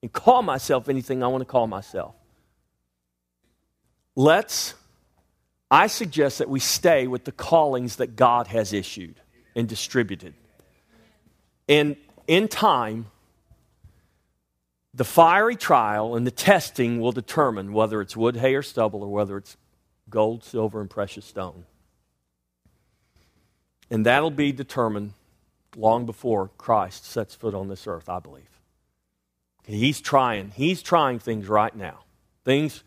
[0.02, 2.14] and call myself anything I want to call myself.
[4.18, 4.74] Let's
[5.70, 9.14] I suggest that we stay with the callings that God has issued
[9.54, 10.34] and distributed.
[11.68, 11.94] And
[12.26, 13.06] in time,
[14.92, 19.08] the fiery trial and the testing will determine whether it's wood, hay, or stubble, or
[19.08, 19.56] whether it's
[20.10, 21.64] gold, silver, and precious stone.
[23.88, 25.12] And that'll be determined
[25.76, 28.60] long before Christ sets foot on this earth, I believe.
[29.64, 30.50] He's trying.
[30.56, 32.00] He's trying things right now.
[32.44, 32.82] Things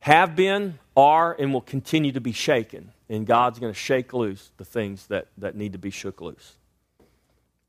[0.00, 2.92] have been, are, and will continue to be shaken.
[3.08, 6.56] And God's going to shake loose the things that, that need to be shook loose.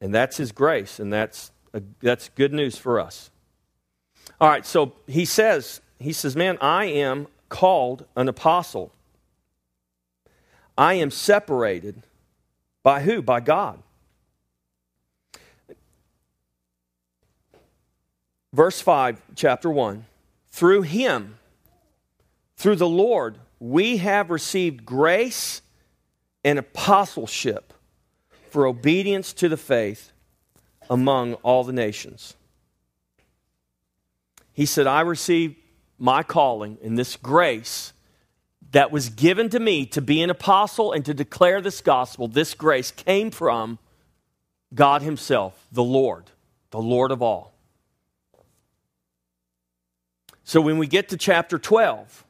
[0.02, 3.32] And that's His grace, and that's, a, that's good news for us.
[4.40, 8.94] All right, so he says, he says, man, I am called an apostle.
[10.78, 12.04] I am separated
[12.84, 13.22] by who?
[13.22, 13.82] By God.
[18.54, 20.06] Verse 5, chapter 1.
[20.52, 21.39] Through him,
[22.60, 25.62] through the Lord, we have received grace
[26.44, 27.74] and apostleship
[28.50, 30.12] for obedience to the faith
[30.90, 32.36] among all the nations.
[34.52, 35.56] He said, I received
[35.98, 37.94] my calling and this grace
[38.74, 42.28] that was given to me to be an apostle and to declare this gospel.
[42.28, 43.80] This grace came from
[44.76, 46.26] God Himself, the Lord,
[46.72, 47.54] the Lord of all.
[50.44, 52.26] So when we get to chapter 12,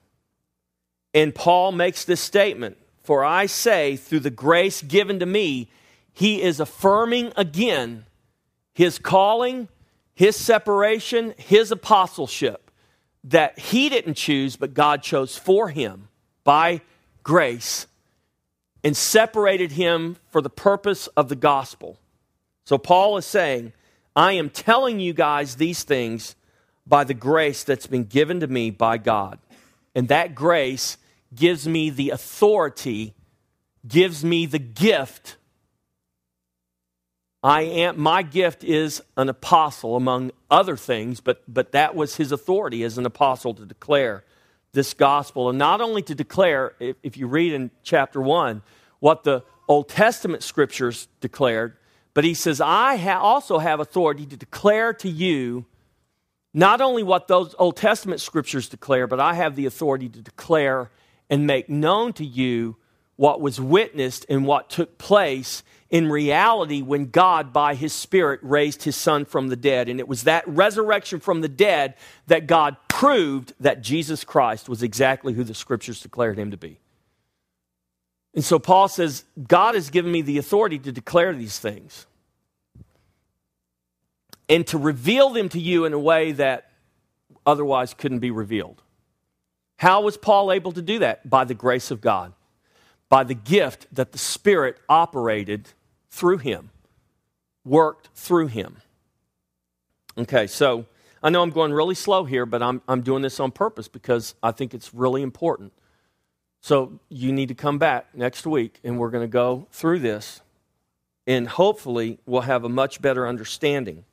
[1.14, 5.70] and Paul makes this statement For I say, through the grace given to me,
[6.14, 8.06] he is affirming again
[8.74, 9.68] his calling,
[10.14, 12.72] his separation, his apostleship
[13.24, 16.08] that he didn't choose, but God chose for him
[16.44, 16.82] by
[17.24, 17.88] grace
[18.84, 22.00] and separated him for the purpose of the gospel.
[22.66, 23.74] So Paul is saying,
[24.16, 26.36] I am telling you guys these things
[26.88, 29.40] by the grace that's been given to me by God.
[29.96, 30.98] And that grace
[31.34, 33.14] gives me the authority,
[33.88, 35.38] gives me the gift.
[37.42, 42.32] I am my gift is an apostle among other things, but but that was his
[42.32, 44.24] authority as an apostle to declare
[44.72, 48.62] this gospel and not only to declare if, if you read in chapter 1
[49.00, 51.78] what the Old Testament scriptures declared,
[52.14, 55.66] but he says I ha- also have authority to declare to you
[56.54, 60.90] not only what those Old Testament scriptures declare, but I have the authority to declare
[61.30, 62.78] and make known to you
[63.16, 68.84] what was witnessed and what took place in reality when God, by his Spirit, raised
[68.84, 69.90] his Son from the dead.
[69.90, 71.96] And it was that resurrection from the dead
[72.28, 76.80] that God proved that Jesus Christ was exactly who the scriptures declared him to be.
[78.34, 82.06] And so Paul says, God has given me the authority to declare these things
[84.50, 86.72] and to reveal them to you in a way that
[87.46, 88.82] otherwise couldn't be revealed.
[89.78, 91.30] How was Paul able to do that?
[91.30, 92.34] By the grace of God,
[93.08, 95.70] by the gift that the Spirit operated
[96.10, 96.72] through him,
[97.64, 98.78] worked through him.
[100.18, 100.86] Okay, so
[101.24, 104.36] I know I'm going really slow here, but I'm, I'm doing this on purpose because
[104.44, 105.72] I think it's really important.
[106.62, 110.42] So you need to come back next week and we're going to go through this,
[111.26, 114.04] and hopefully we'll have a much better understanding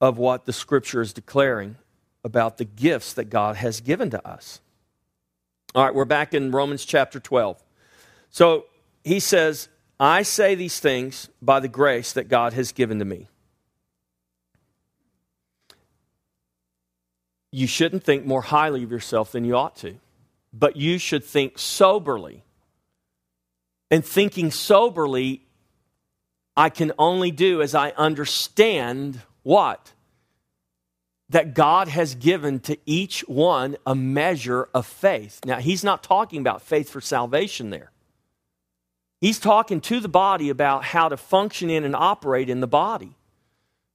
[0.00, 1.76] of what the Scripture is declaring
[2.24, 4.60] about the gifts that God has given to us.
[5.74, 7.62] All right, we're back in Romans chapter 12.
[8.30, 8.66] So
[9.04, 13.28] he says, I say these things by the grace that God has given to me.
[17.52, 19.96] You shouldn't think more highly of yourself than you ought to,
[20.52, 22.44] but you should think soberly.
[23.90, 25.42] And thinking soberly,
[26.56, 29.92] I can only do as I understand what?
[31.30, 35.40] that God has given to each one a measure of faith.
[35.46, 37.92] Now, he's not talking about faith for salvation there.
[39.20, 43.16] He's talking to the body about how to function in and operate in the body.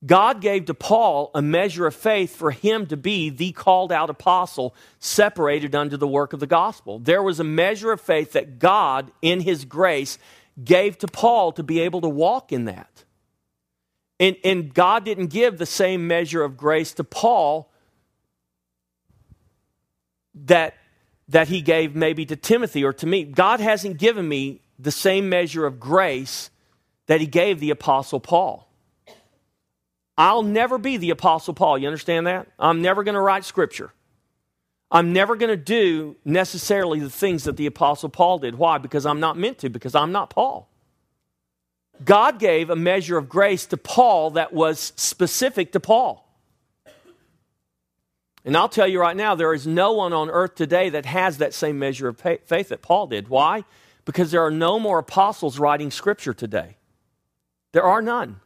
[0.06, 4.10] God gave to Paul a measure of faith for him to be the called out
[4.10, 7.00] apostle separated unto the work of the gospel.
[7.00, 10.20] There was a measure of faith that God, in his grace,
[10.64, 13.05] gave to Paul to be able to walk in that.
[14.20, 17.70] And, and God didn't give the same measure of grace to Paul
[20.46, 20.76] that,
[21.28, 23.24] that he gave maybe to Timothy or to me.
[23.24, 26.50] God hasn't given me the same measure of grace
[27.08, 28.70] that he gave the Apostle Paul.
[30.18, 31.78] I'll never be the Apostle Paul.
[31.78, 32.48] You understand that?
[32.58, 33.92] I'm never going to write scripture.
[34.90, 38.56] I'm never going to do necessarily the things that the Apostle Paul did.
[38.56, 38.78] Why?
[38.78, 40.70] Because I'm not meant to, because I'm not Paul.
[42.04, 46.26] God gave a measure of grace to Paul that was specific to Paul.
[48.44, 51.40] And I'll tell you right now, there is no one on earth today that has
[51.40, 53.28] that same measure of faith that Paul did.
[53.28, 53.64] Why?
[54.06, 56.78] Because there are no more apostles writing scripture today.
[57.72, 58.40] There are none.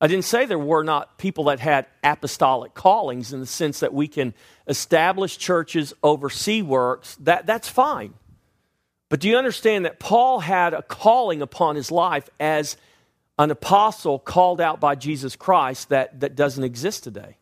[0.00, 3.94] I didn't say there were not people that had apostolic callings in the sense that
[3.94, 4.34] we can
[4.66, 7.14] establish churches, oversee works.
[7.20, 8.14] That, that's fine.
[9.12, 12.78] But do you understand that Paul had a calling upon his life as
[13.38, 17.36] an apostle called out by Jesus Christ that, that doesn't exist today?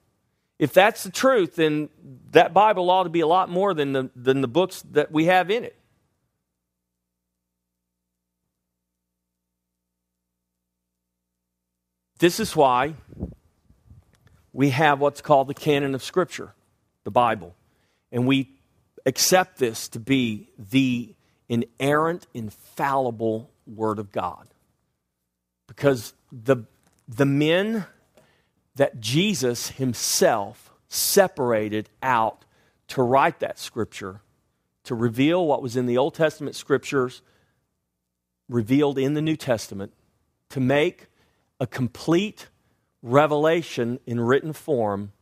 [0.59, 1.89] If that's the truth, then
[2.33, 5.27] that Bible ought to be a lot more than the, than the books that we
[5.27, 5.77] have in it.
[12.19, 12.95] This is why
[14.53, 16.53] we have what's called the canon of Scripture,
[17.05, 17.55] the Bible.
[18.11, 18.51] And we
[19.07, 21.15] accept this to be the
[21.51, 24.49] inerrant, infallible Word of God.
[25.67, 26.65] Because the,
[27.07, 27.85] the men
[28.77, 32.45] that Jesus himself separated out
[32.89, 34.23] to write that Scripture,
[34.85, 37.21] to reveal what was in the Old Testament Scriptures
[38.49, 39.93] revealed in the New Testament,
[40.49, 41.07] to make
[41.61, 42.49] a complete
[43.03, 45.13] revelation in written form,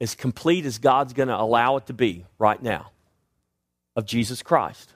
[0.00, 2.92] as complete as God's going to allow it to be right now,
[3.96, 4.94] of Jesus Christ.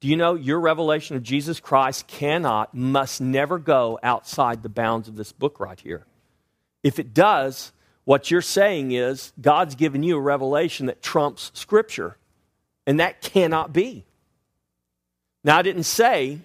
[0.00, 5.08] Do you know your revelation of Jesus Christ cannot, must never go outside the bounds
[5.08, 6.06] of this book right here?
[6.82, 7.72] If it does,
[8.04, 12.16] what you're saying is God's given you a revelation that trumps Scripture,
[12.86, 14.06] and that cannot be.
[15.44, 16.38] Now, I didn't say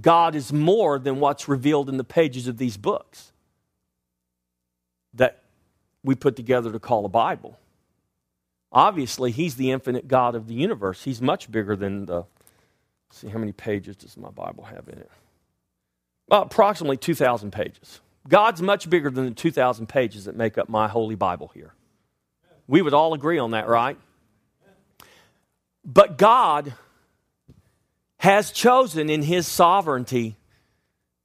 [0.00, 3.32] God is more than what's revealed in the pages of these books
[5.14, 5.42] that
[6.02, 7.58] we put together to call a Bible.
[8.72, 11.04] Obviously, He's the infinite God of the universe.
[11.04, 12.24] He's much bigger than the.
[13.16, 15.10] See, how many pages does my Bible have in it?
[16.28, 18.00] Well, approximately 2,000 pages.
[18.28, 21.72] God's much bigger than the 2,000 pages that make up my holy Bible here.
[22.66, 23.96] We would all agree on that, right?
[25.84, 26.74] But God
[28.18, 30.36] has chosen in his sovereignty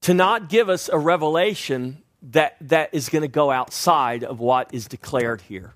[0.02, 4.74] to not give us a revelation that, that is going to go outside of what
[4.74, 5.74] is declared here.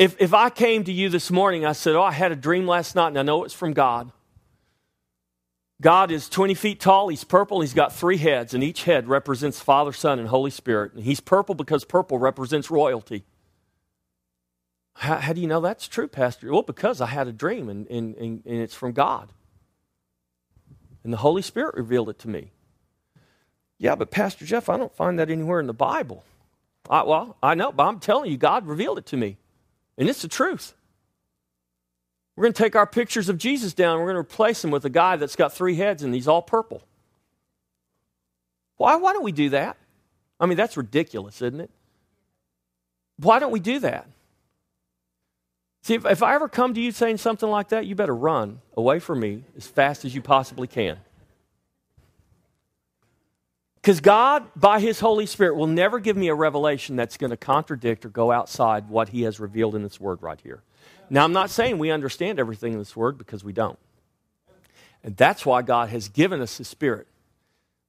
[0.00, 2.66] If, if I came to you this morning, I said, Oh, I had a dream
[2.66, 4.10] last night and I know it's from God.
[5.78, 9.60] God is 20 feet tall, he's purple, he's got three heads, and each head represents
[9.60, 10.94] Father, Son, and Holy Spirit.
[10.94, 13.24] And he's purple because purple represents royalty.
[14.94, 16.50] How, how, do you know that's true, Pastor?
[16.50, 19.30] Well, because I had a dream and, and, and, and it's from God.
[21.04, 22.52] And the Holy Spirit revealed it to me.
[23.78, 26.24] Yeah, but Pastor Jeff, I don't find that anywhere in the Bible.
[26.88, 29.36] I, well, I know, but I'm telling you, God revealed it to me.
[30.00, 30.72] And it's the truth.
[32.34, 34.86] We're going to take our pictures of Jesus down we're going to replace them with
[34.86, 36.82] a guy that's got three heads and he's all purple.
[38.78, 39.76] Why, why don't we do that?
[40.40, 41.70] I mean, that's ridiculous, isn't it?
[43.18, 44.08] Why don't we do that?
[45.82, 48.62] See, if, if I ever come to you saying something like that, you better run
[48.74, 50.96] away from me as fast as you possibly can.
[53.80, 57.36] Because God, by His Holy Spirit, will never give me a revelation that's going to
[57.36, 60.62] contradict or go outside what He has revealed in this word right here.
[61.08, 63.78] Now, I'm not saying we understand everything in this word because we don't.
[65.02, 67.06] And that's why God has given us His Spirit.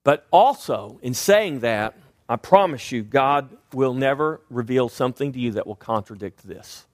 [0.04, 1.96] But also, in saying that,
[2.30, 6.86] I promise you, God will never reveal something to you that will contradict this.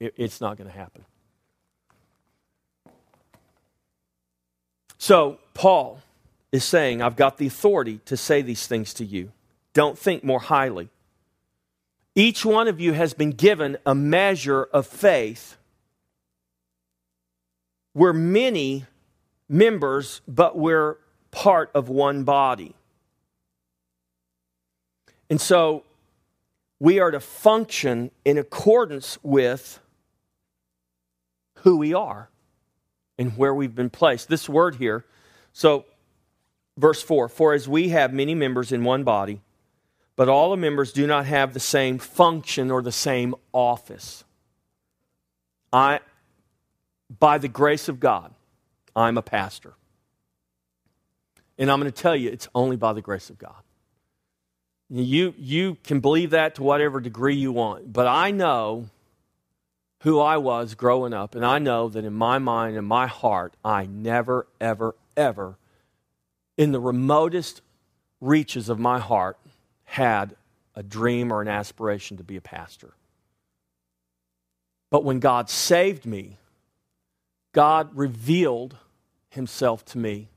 [0.00, 1.04] It's not going to happen.
[4.96, 6.00] So, Paul
[6.52, 9.32] is saying, I've got the authority to say these things to you.
[9.74, 10.88] Don't think more highly.
[12.14, 15.56] Each one of you has been given a measure of faith.
[17.94, 18.86] We're many
[19.48, 20.96] members, but we're
[21.30, 22.74] part of one body.
[25.28, 25.84] And so
[26.78, 29.80] we are to function in accordance with
[31.60, 32.30] who we are
[33.18, 34.28] and where we've been placed.
[34.28, 35.04] This word here,
[35.52, 35.84] so
[36.76, 39.40] verse 4 For as we have many members in one body,
[40.16, 44.24] but all the members do not have the same function or the same office.
[45.72, 46.00] I,
[47.18, 48.32] by the grace of God,
[48.94, 49.74] I'm a pastor.
[51.58, 53.62] And I'm going to tell you, it's only by the grace of God.
[54.88, 58.88] You, you can believe that to whatever degree you want, but I know
[60.00, 63.54] who I was growing up, and I know that in my mind and my heart,
[63.64, 65.56] I never, ever, ever,
[66.56, 67.60] in the remotest
[68.20, 69.38] reaches of my heart,
[69.84, 70.34] had
[70.74, 72.92] a dream or an aspiration to be a pastor.
[74.90, 76.38] But when God saved me,
[77.52, 78.76] God revealed
[79.30, 80.28] himself to me.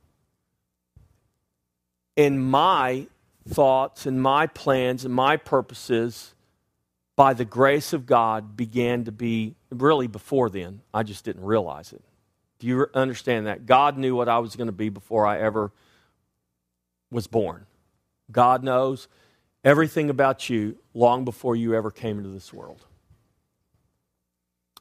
[2.15, 3.07] And my
[3.47, 6.34] thoughts and my plans and my purposes,
[7.15, 10.82] by the grace of God, began to be really before then.
[10.93, 12.01] I just didn't realize it.
[12.59, 13.65] Do you understand that?
[13.65, 15.72] God knew what I was going to be before I ever
[17.12, 17.66] was born.
[18.32, 19.07] God knows
[19.64, 22.86] everything about you long before you ever came into this world.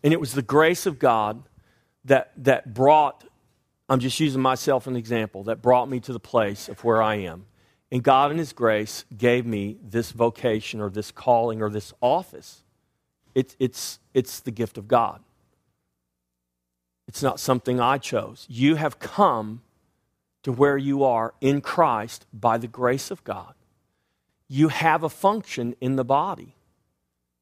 [0.03, 1.43] And it was the grace of God
[2.05, 3.25] that, that brought,
[3.89, 7.03] I'm just using myself as an example, that brought me to the place of where
[7.03, 7.47] I am.
[7.91, 12.63] And God, in His grace, gave me this vocation or this calling or this office.
[13.35, 15.21] It, it's, it's the gift of God.
[17.09, 18.47] It's not something I chose.
[18.49, 19.63] You have come
[20.43, 23.55] to where you are in Christ by the grace of God.
[24.49, 26.55] You have a function in the body.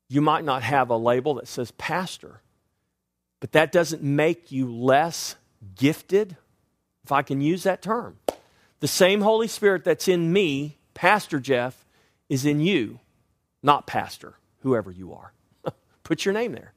[0.08, 2.40] You might not have a label that says pastor,
[3.40, 5.36] but that doesn't make you less
[5.76, 6.36] gifted,
[7.04, 8.18] if I can use that term.
[8.80, 11.84] The same Holy Spirit that's in me, Pastor Jeff,
[12.28, 13.00] is in you,
[13.62, 15.32] not Pastor, whoever you are.
[16.02, 16.72] Put your name there.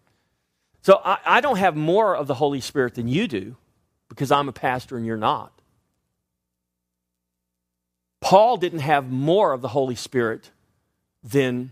[0.81, 3.57] So I, I, don't have more of the Holy Spirit than you do
[4.07, 5.51] because I'm a pastor and you're not.
[8.21, 10.51] Paul didn't have more of the Holy Spirit
[11.23, 11.71] than,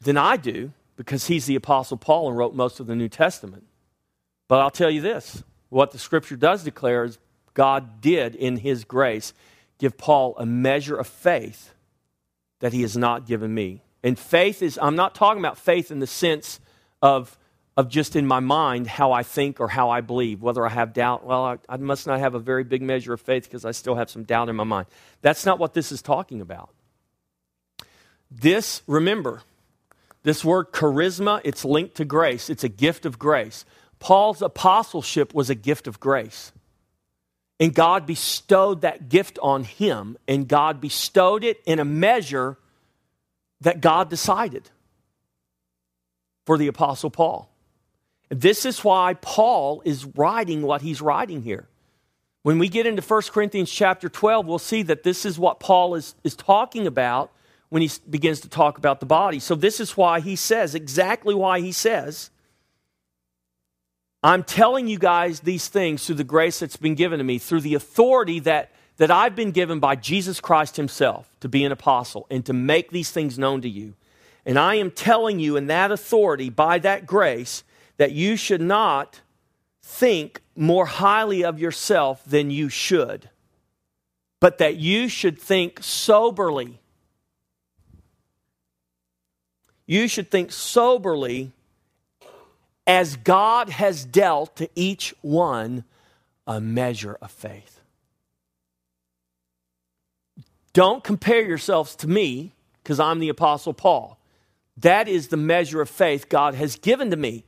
[0.00, 3.64] than I do because he's the Apostle Paul and wrote most of the New Testament.
[4.48, 7.18] But I'll tell you this what the scripture does declare is
[7.54, 9.32] God did, in his grace,
[9.78, 11.74] give Paul a measure of faith
[12.60, 13.82] that he has not given me.
[14.02, 16.60] And faith is, I'm not talking about faith in the sense
[17.02, 17.36] of,
[17.76, 20.92] of just in my mind how I think or how I believe, whether I have
[20.92, 21.24] doubt.
[21.24, 23.94] Well, I, I must not have a very big measure of faith because I still
[23.94, 24.86] have some doubt in my mind.
[25.22, 26.70] That's not what this is talking about.
[28.30, 29.42] This, remember,
[30.22, 32.50] this word charisma, it's linked to grace.
[32.50, 33.64] It's a gift of grace.
[33.98, 36.52] Paul's apostleship was a gift of grace.
[37.58, 42.56] And God bestowed that gift on him, and God bestowed it in a measure
[43.60, 44.70] that God decided
[46.46, 47.49] for the Apostle Paul.
[48.30, 51.66] This is why Paul is writing what he's writing here.
[52.42, 55.94] When we get into 1 Corinthians chapter 12, we'll see that this is what Paul
[55.94, 57.32] is, is talking about
[57.68, 59.40] when he begins to talk about the body.
[59.40, 62.30] So, this is why he says, exactly why he says,
[64.22, 67.62] I'm telling you guys these things through the grace that's been given to me, through
[67.62, 72.26] the authority that, that I've been given by Jesus Christ Himself to be an apostle
[72.30, 73.94] and to make these things known to you.
[74.44, 77.64] And I am telling you in that authority, by that grace,
[78.00, 79.20] that you should not
[79.82, 83.30] think more highly of yourself than you should,
[84.40, 86.80] but that you should think soberly
[89.90, 91.50] you should think soberly
[92.86, 95.82] as God has dealt to each one
[96.46, 97.80] a measure of faith.
[100.72, 104.16] Don't compare yourselves to me because I'm the Apostle Paul.
[104.76, 107.42] That is the measure of faith God has given to me.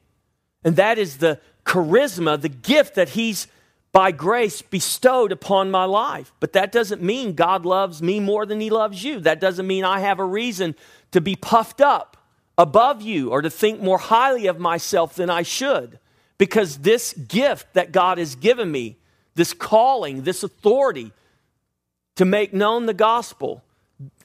[0.65, 3.47] And that is the charisma, the gift that He's
[3.93, 6.33] by grace bestowed upon my life.
[6.41, 9.21] But that doesn't mean God loves me more than He loves you.
[9.21, 10.75] That doesn't mean I have a reason
[11.13, 12.17] to be puffed up
[12.57, 15.99] above you or to think more highly of myself than I should.
[16.39, 18.97] Because this gift that God has given me,
[19.35, 21.13] this calling, this authority
[22.17, 23.63] to make known the gospel,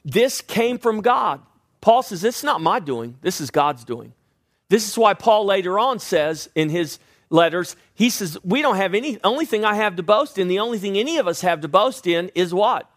[0.03, 1.41] this came from God.
[1.81, 4.13] Paul says, This is not my doing, this is God's doing.
[4.70, 6.99] This is why Paul later on says in his
[7.30, 10.59] letters, he says, We don't have any, only thing I have to boast in, the
[10.59, 12.89] only thing any of us have to boast in is what?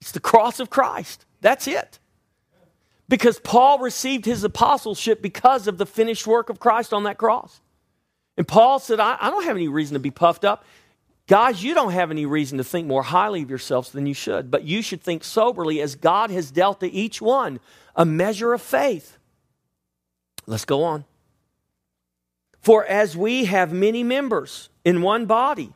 [0.00, 1.26] It's the cross of Christ.
[1.40, 1.98] That's it.
[3.08, 7.60] Because Paul received his apostleship because of the finished work of Christ on that cross.
[8.36, 10.64] And Paul said, I, I don't have any reason to be puffed up.
[11.26, 14.50] Guys, you don't have any reason to think more highly of yourselves than you should,
[14.50, 17.60] but you should think soberly as God has dealt to each one
[17.94, 19.18] a measure of faith.
[20.46, 21.04] Let's go on.
[22.60, 25.72] For as we have many members in one body,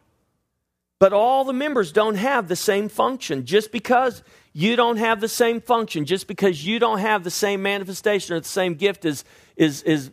[0.99, 4.23] but all the members don't have the same function, just because
[4.57, 8.41] you don't have the same function just because you don't have the same manifestation or
[8.41, 9.23] the same gift as,
[9.55, 10.11] is, is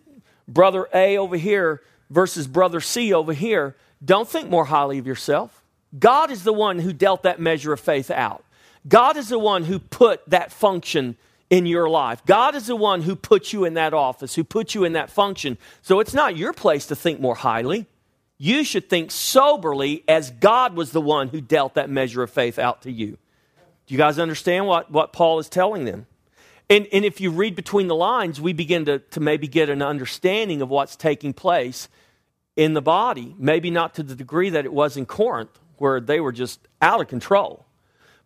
[0.50, 3.78] brother A over here versus brother C over here.
[4.04, 5.64] Don't think more highly of yourself.
[5.98, 8.44] God is the one who dealt that measure of faith out.
[8.86, 11.16] God is the one who put that function
[11.54, 12.26] in your life.
[12.26, 15.12] God is the one who put you in that office, who put you in that
[15.12, 15.60] function.
[15.84, 17.86] So it's not your place to think more highly.
[18.40, 22.58] You should think soberly as God was the one who dealt that measure of faith
[22.58, 23.20] out to you.
[23.86, 26.08] Do you guys understand what, what Paul is telling them?
[26.72, 29.84] And, and if you read between the lines, we begin to, to maybe get an
[29.84, 31.88] understanding of what's taking place
[32.56, 33.36] in the body.
[33.38, 37.00] Maybe not to the degree that it was in Corinth, where they were just out
[37.00, 37.68] of control.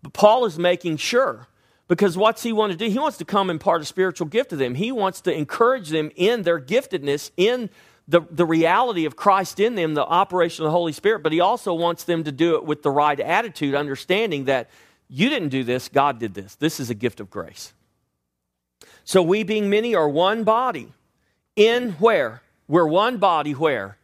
[0.01, 1.47] But Paul is making sure
[1.87, 2.89] because what's he want to do?
[2.89, 4.75] He wants to come impart a spiritual gift to them.
[4.75, 7.69] He wants to encourage them in their giftedness, in
[8.07, 11.39] the, the reality of Christ in them, the operation of the Holy Spirit, but he
[11.39, 14.69] also wants them to do it with the right attitude, understanding that
[15.09, 16.55] you didn't do this, God did this.
[16.55, 17.73] This is a gift of grace.
[19.03, 20.93] So we, being many, are one body.
[21.55, 22.41] In where?
[22.67, 23.97] We're one body where?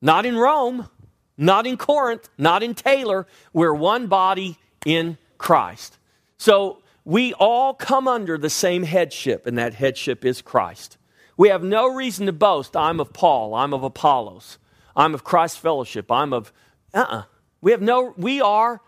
[0.00, 0.88] Not in Rome,
[1.36, 3.26] not in Corinth, not in Taylor.
[3.52, 5.98] We're one body in Christ.
[6.38, 10.98] So we all come under the same headship, and that headship is Christ.
[11.36, 12.76] We have no reason to boast.
[12.76, 13.54] I'm of Paul.
[13.54, 14.58] I'm of Apollos.
[14.94, 16.10] I'm of Christ's Fellowship.
[16.10, 16.52] I'm of.
[16.92, 17.18] Uh uh-uh.
[17.18, 17.22] uh
[17.60, 18.14] We have no.
[18.16, 18.80] We are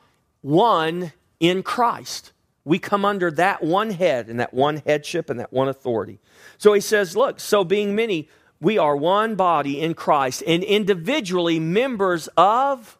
[0.43, 2.33] one in Christ.
[2.65, 6.21] We come under that one head and that one headship and that one authority.
[6.59, 8.29] So he says, look, so being many,
[8.61, 12.99] we are one body in Christ and individually members of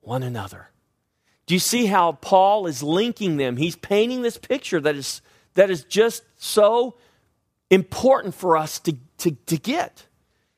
[0.00, 0.68] one another.
[1.52, 3.58] Do you see how Paul is linking them?
[3.58, 5.20] He's painting this picture that is,
[5.52, 6.94] that is just so
[7.68, 10.06] important for us to, to, to get.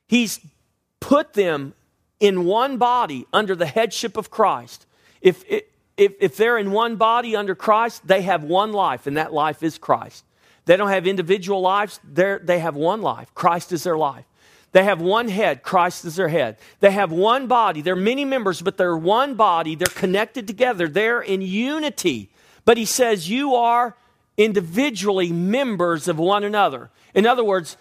[0.07, 0.39] He's
[1.01, 1.75] put them
[2.21, 4.87] in one body under the headship of Christ.
[5.21, 5.65] If, if,
[5.97, 9.79] if they're in one body under Christ, they have one life, and that life is
[9.79, 10.25] Christ.
[10.65, 13.35] They don't have individual lives, they have one life.
[13.35, 14.27] Christ is their life.
[14.75, 16.57] They have one head, Christ is their head.
[16.81, 17.81] They have one body.
[17.81, 19.77] They're many members, but they're one body.
[19.77, 20.89] They're connected together.
[20.89, 22.29] They're in unity.
[22.65, 23.97] But he says, You are
[24.37, 26.91] individually members of one another.
[27.15, 27.77] In other words,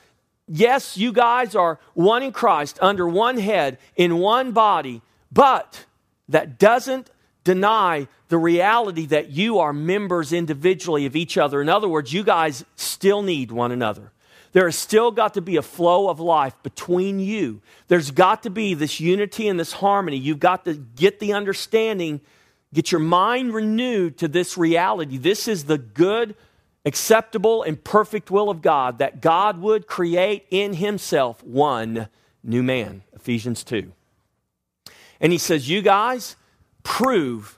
[0.48, 5.86] yes, you guys are one in Christ, under one head, in one body, but
[6.30, 7.10] that doesn't
[7.44, 11.60] deny the reality that you are members individually of each other.
[11.60, 14.12] In other words, you guys still need one another.
[14.54, 17.62] There has still got to be a flow of life between you.
[17.88, 20.18] There's got to be this unity and this harmony.
[20.18, 22.22] You've got to get the understanding,
[22.72, 25.18] get your mind renewed to this reality.
[25.18, 26.36] This is the good,
[26.86, 32.08] acceptable, and perfect will of God that God would create in Himself one
[32.43, 33.01] new man.
[33.14, 33.91] Ephesians 2.
[35.20, 36.36] And He says, You guys
[36.84, 37.58] prove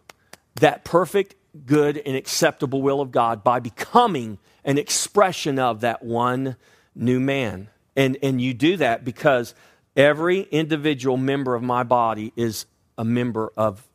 [0.62, 1.36] that perfect,
[1.66, 6.56] good, and acceptable will of God by becoming an expression of that one
[6.96, 7.70] new man.
[7.96, 9.54] And, and you do that because
[9.96, 12.66] every individual member of my body is
[12.98, 13.88] a member of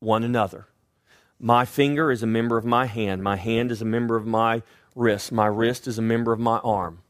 [0.00, 0.66] one another.
[1.38, 3.22] My finger is a member of my hand.
[3.22, 4.62] My hand is a member of my
[4.94, 5.30] wrist.
[5.30, 7.02] My wrist is a member of my arm,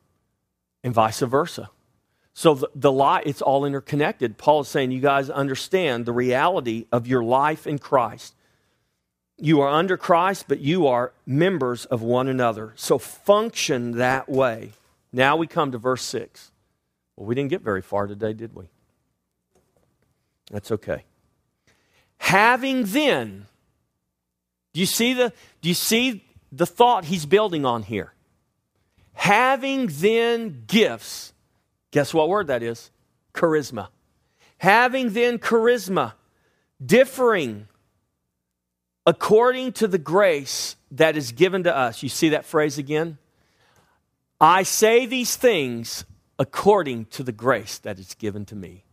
[0.83, 1.71] and vice versa.
[2.35, 4.37] So the, the lie, it's all interconnected.
[4.37, 8.35] Paul is saying you guys understand the reality of your life in Christ.
[9.39, 12.73] You are under Christ, but you are members of one another.
[12.77, 14.73] So function that way.
[15.17, 16.51] Now we come to verse 6.
[17.17, 18.69] Well, we didn't get very far today, did we?
[20.51, 21.05] That's okay.
[22.19, 23.47] Having then,
[24.75, 28.13] do you see the, do you see the thought he's building on here?
[29.15, 31.33] Having then gifts.
[31.93, 32.91] Guess what word that is?
[33.33, 33.89] Charisma.
[34.59, 36.13] Having then charisma,
[36.85, 37.69] differing
[39.07, 42.03] according to the grace that is given to us.
[42.03, 43.17] You see that phrase again?
[44.41, 46.05] I say these things
[46.39, 48.85] according to the grace that is given to me.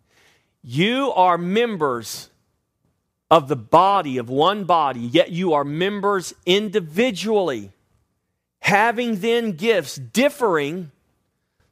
[0.62, 2.30] You are members
[3.30, 7.72] of the body, of one body, yet you are members individually,
[8.60, 10.92] having then gifts differing,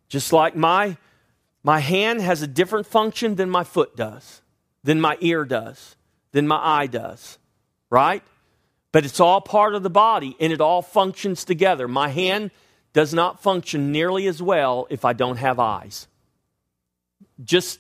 [0.10, 0.98] just like my,
[1.64, 4.42] my hand has a different function than my foot does,
[4.84, 5.96] than my ear does,
[6.32, 7.38] than my eye does,
[7.90, 8.24] right?
[8.92, 11.88] But it's all part of the body and it all functions together.
[11.88, 12.52] My hand
[12.94, 16.08] does not function nearly as well if I don't have eyes.
[17.44, 17.80] Just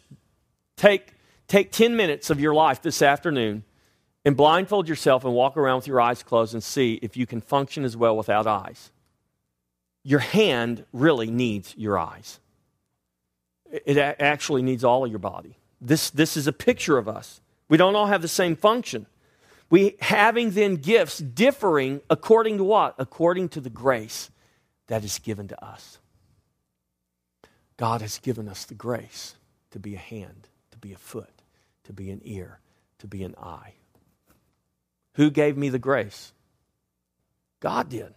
[0.77, 1.13] take,
[1.47, 3.63] take 10 minutes of your life this afternoon
[4.23, 7.41] and blindfold yourself and walk around with your eyes closed and see if you can
[7.41, 8.91] function as well without eyes.
[10.03, 12.39] Your hand really needs your eyes.
[13.71, 15.57] It actually needs all of your body.
[15.79, 17.41] This, this is a picture of us.
[17.69, 19.07] We don't all have the same function.
[19.69, 22.95] We having then gifts differing according to what?
[22.97, 24.29] According to the grace
[24.91, 25.99] that is given to us.
[27.77, 29.35] God has given us the grace
[29.71, 31.43] to be a hand, to be a foot,
[31.85, 32.59] to be an ear,
[32.99, 33.75] to be an eye.
[35.13, 36.33] Who gave me the grace?
[37.61, 38.13] God did.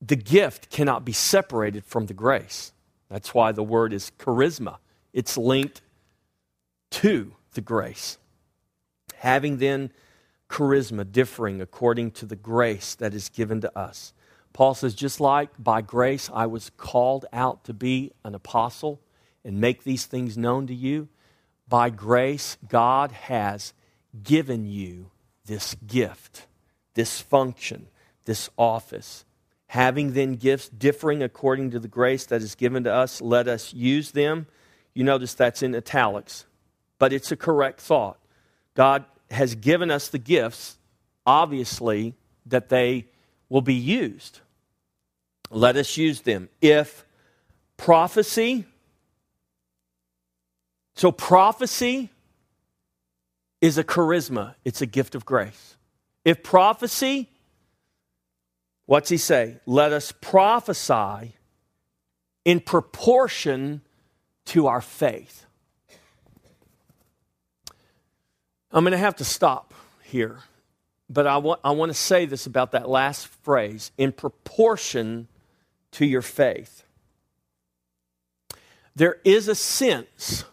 [0.00, 2.72] the gift cannot be separated from the grace.
[3.08, 4.76] That's why the word is charisma.
[5.12, 5.80] It's linked
[6.90, 8.18] to the grace.
[9.16, 9.90] Having then
[10.50, 14.12] charisma differing according to the grace that is given to us.
[14.54, 19.00] Paul says, just like by grace I was called out to be an apostle
[19.44, 21.08] and make these things known to you,
[21.68, 23.74] by grace God has
[24.22, 25.10] given you
[25.44, 26.46] this gift,
[26.94, 27.88] this function,
[28.26, 29.24] this office.
[29.68, 33.74] Having then gifts differing according to the grace that is given to us, let us
[33.74, 34.46] use them.
[34.94, 36.46] You notice that's in italics,
[37.00, 38.18] but it's a correct thought.
[38.74, 40.78] God has given us the gifts,
[41.26, 42.14] obviously,
[42.46, 43.06] that they
[43.48, 44.40] will be used.
[45.54, 46.48] Let us use them.
[46.60, 47.04] If
[47.76, 48.64] prophecy,
[50.96, 52.10] so prophecy
[53.60, 55.76] is a charisma, it's a gift of grace.
[56.24, 57.28] If prophecy,
[58.86, 59.58] what's he say?
[59.64, 61.36] Let us prophesy
[62.44, 63.82] in proportion
[64.46, 65.46] to our faith.
[68.72, 70.40] I'm going to have to stop here,
[71.08, 75.28] but I want, I want to say this about that last phrase in proportion
[75.94, 76.84] to your faith.
[78.96, 80.44] There is a sense.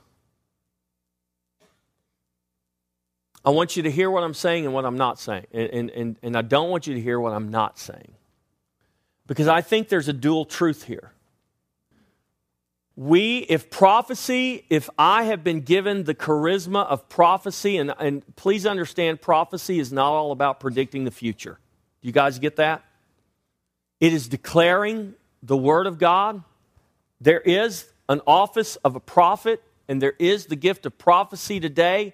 [3.44, 5.46] I want you to hear what I'm saying and what I'm not saying.
[5.52, 8.14] And, and, and I don't want you to hear what I'm not saying.
[9.28, 11.12] Because I think there's a dual truth here
[12.96, 18.66] we, if prophecy, if I have been given the charisma of prophecy, and, and please
[18.66, 21.58] understand, prophecy is not all about predicting the future.
[22.02, 22.84] Do you guys get that?
[24.00, 26.44] It is declaring the word of God.
[27.20, 32.14] There is an office of a prophet, and there is the gift of prophecy today,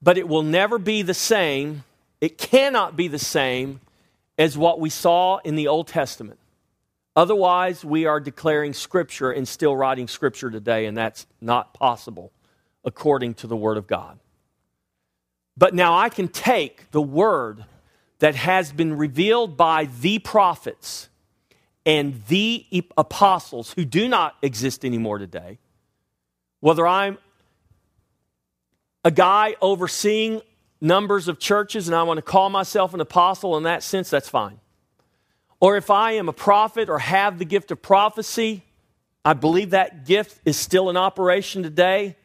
[0.00, 1.84] but it will never be the same.
[2.20, 3.80] It cannot be the same
[4.36, 6.38] as what we saw in the Old Testament.
[7.16, 12.32] Otherwise, we are declaring Scripture and still writing Scripture today, and that's not possible
[12.84, 14.20] according to the Word of God.
[15.56, 17.64] But now I can take the Word
[18.20, 21.07] that has been revealed by the prophets
[21.88, 22.66] and the
[22.98, 25.58] apostles who do not exist anymore today,
[26.60, 27.16] whether I'm
[29.02, 30.42] a guy overseeing
[30.82, 34.28] numbers of churches and I want to call myself an apostle in that sense, that's
[34.28, 34.60] fine.
[35.60, 38.64] Or if I am a prophet or have the gift of prophecy,
[39.24, 42.16] I believe that gift is still in operation today.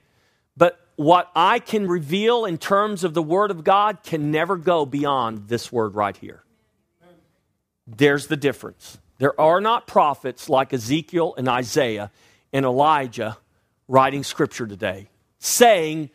[0.58, 4.86] But what I can reveal in terms of the Word of God can never go
[4.86, 6.44] beyond this word right here.
[7.88, 8.98] There's the difference.
[9.24, 12.12] There are not prophets like Ezekiel and Isaiah
[12.52, 13.38] and Elijah
[13.88, 15.08] writing Scripture today,
[15.40, 16.10] saying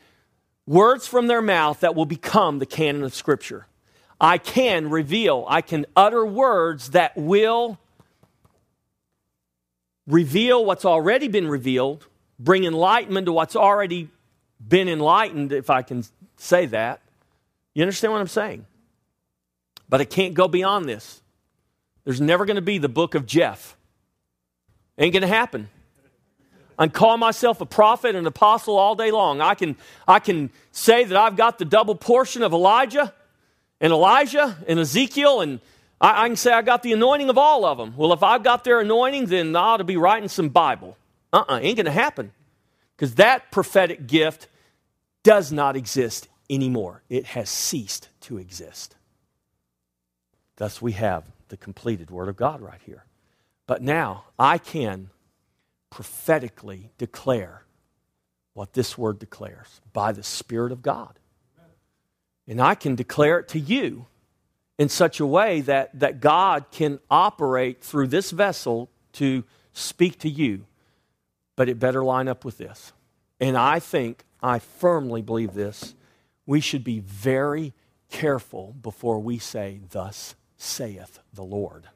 [0.67, 3.67] words from their mouth that will become the canon of Scripture.
[4.21, 7.79] I can reveal, I can utter words that will
[10.07, 12.07] reveal what's already been revealed,
[12.39, 14.11] bring enlightenment to what's already
[14.61, 16.05] been enlightened, if I can
[16.37, 17.01] say that.
[17.73, 18.67] You understand what I'm saying?
[19.89, 21.23] But I can't go beyond this.
[22.09, 23.77] There's never going to be the book of Jeff.
[24.97, 25.69] Ain't going to happen.
[26.79, 29.43] I can call myself a prophet and apostle all day long.
[29.43, 33.13] I can, I can say that I've got the double portion of Elijah
[33.79, 35.61] and Elijah and Ezekiel, and
[36.01, 37.93] I, I, can say I got the anointing of all of them.
[37.95, 40.97] Well, if I've got their anointing, then I ought to be writing some Bible.
[41.31, 42.33] Uh uh-uh, uh, ain't going to happen.
[42.97, 44.49] Because that prophetic gift
[45.25, 48.97] does not exist anymore, it has ceased to exist.
[50.57, 53.05] Thus, we have the completed Word of God right here.
[53.67, 55.11] But now I can
[55.91, 57.65] prophetically declare
[58.55, 61.19] what this Word declares by the Spirit of God.
[62.47, 64.07] And I can declare it to you
[64.79, 70.29] in such a way that, that God can operate through this vessel to speak to
[70.29, 70.65] you.
[71.57, 72.93] But it better line up with this.
[73.41, 75.95] And I think, I firmly believe this,
[76.47, 77.75] we should be very
[78.11, 81.89] careful before we say, Thus saith the Lord.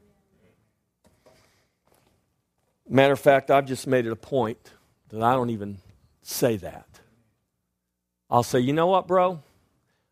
[2.89, 4.71] Matter of fact, I've just made it a point
[5.09, 5.77] that I don't even
[6.21, 6.87] say that.
[8.29, 9.41] I'll say, You know what, bro?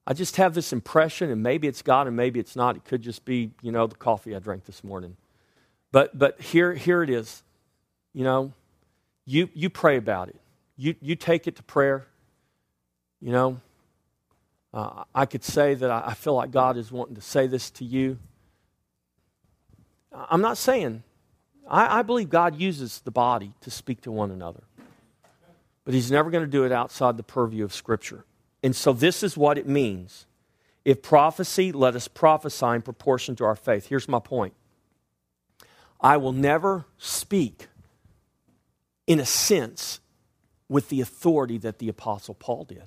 [0.05, 2.75] I just have this impression, and maybe it's God and maybe it's not.
[2.75, 5.15] It could just be, you know, the coffee I drank this morning.
[5.91, 7.43] But, but here, here it is.
[8.13, 8.53] You know,
[9.25, 10.39] you, you pray about it.
[10.75, 12.07] You, you take it to prayer.
[13.21, 13.61] You know,
[14.73, 17.69] uh, I could say that I, I feel like God is wanting to say this
[17.71, 18.17] to you.
[20.13, 21.03] I'm not saying,
[21.67, 24.63] I, I believe God uses the body to speak to one another.
[25.85, 28.25] But He's never going to do it outside the purview of Scripture.
[28.63, 30.27] And so this is what it means.
[30.83, 33.87] If prophecy, let us prophesy in proportion to our faith.
[33.87, 34.53] Here's my point
[35.99, 37.67] I will never speak,
[39.07, 39.99] in a sense,
[40.67, 42.83] with the authority that the Apostle Paul did.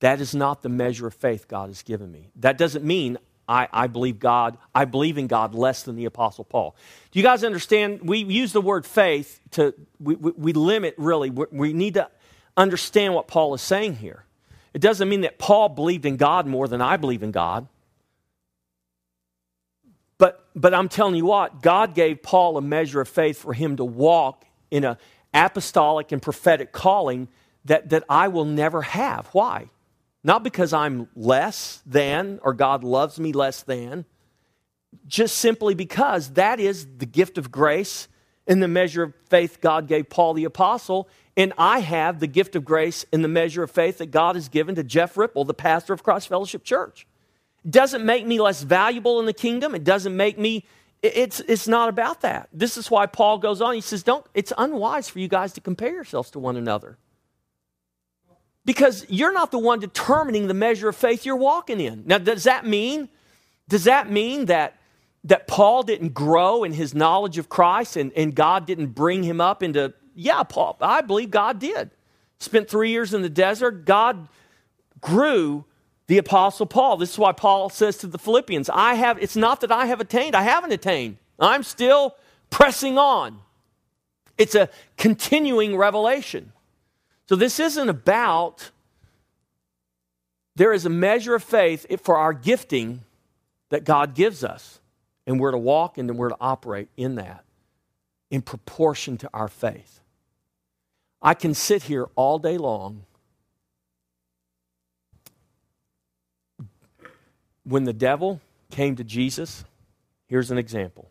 [0.00, 2.30] That is not the measure of faith God has given me.
[2.36, 3.18] That doesn't mean
[3.48, 6.74] I, I, believe God, I believe in God less than the Apostle Paul.
[7.12, 8.00] Do you guys understand?
[8.02, 11.30] We use the word faith to, we, we, we limit really.
[11.30, 12.10] We, we need to
[12.56, 14.24] understand what Paul is saying here.
[14.74, 17.68] It doesn't mean that Paul believed in God more than I believe in God.
[20.18, 23.76] But, but I'm telling you what, God gave Paul a measure of faith for him
[23.76, 24.96] to walk in an
[25.32, 27.28] apostolic and prophetic calling
[27.66, 29.28] that, that I will never have.
[29.28, 29.68] Why?
[30.26, 34.06] Not because I'm less than or God loves me less than,
[35.06, 38.08] just simply because that is the gift of grace
[38.44, 41.08] in the measure of faith God gave Paul the apostle.
[41.36, 44.48] And I have the gift of grace in the measure of faith that God has
[44.48, 47.06] given to Jeff Ripple, the pastor of Christ Fellowship Church.
[47.64, 49.76] It doesn't make me less valuable in the kingdom.
[49.76, 50.64] It doesn't make me,
[51.04, 52.48] it's, it's not about that.
[52.52, 53.74] This is why Paul goes on.
[53.74, 56.98] He says, Don't, it's unwise for you guys to compare yourselves to one another
[58.66, 62.02] because you're not the one determining the measure of faith you're walking in.
[62.04, 63.08] Now, does that mean,
[63.68, 64.76] does that mean that,
[65.24, 69.40] that Paul didn't grow in his knowledge of Christ and, and God didn't bring him
[69.40, 71.90] up into, yeah, Paul, I believe God did.
[72.40, 73.84] Spent three years in the desert.
[73.86, 74.28] God
[75.00, 75.64] grew
[76.08, 76.96] the apostle Paul.
[76.96, 80.00] This is why Paul says to the Philippians, I have, it's not that I have
[80.00, 81.18] attained, I haven't attained.
[81.38, 82.16] I'm still
[82.50, 83.38] pressing on.
[84.36, 86.52] It's a continuing revelation.
[87.28, 88.70] So this isn't about,
[90.54, 93.02] there is a measure of faith for our gifting
[93.70, 94.80] that God gives us.
[95.26, 97.44] And we're to walk and we're to operate in that
[98.30, 100.00] in proportion to our faith.
[101.20, 103.04] I can sit here all day long.
[107.64, 109.64] When the devil came to Jesus,
[110.28, 111.10] here's an example.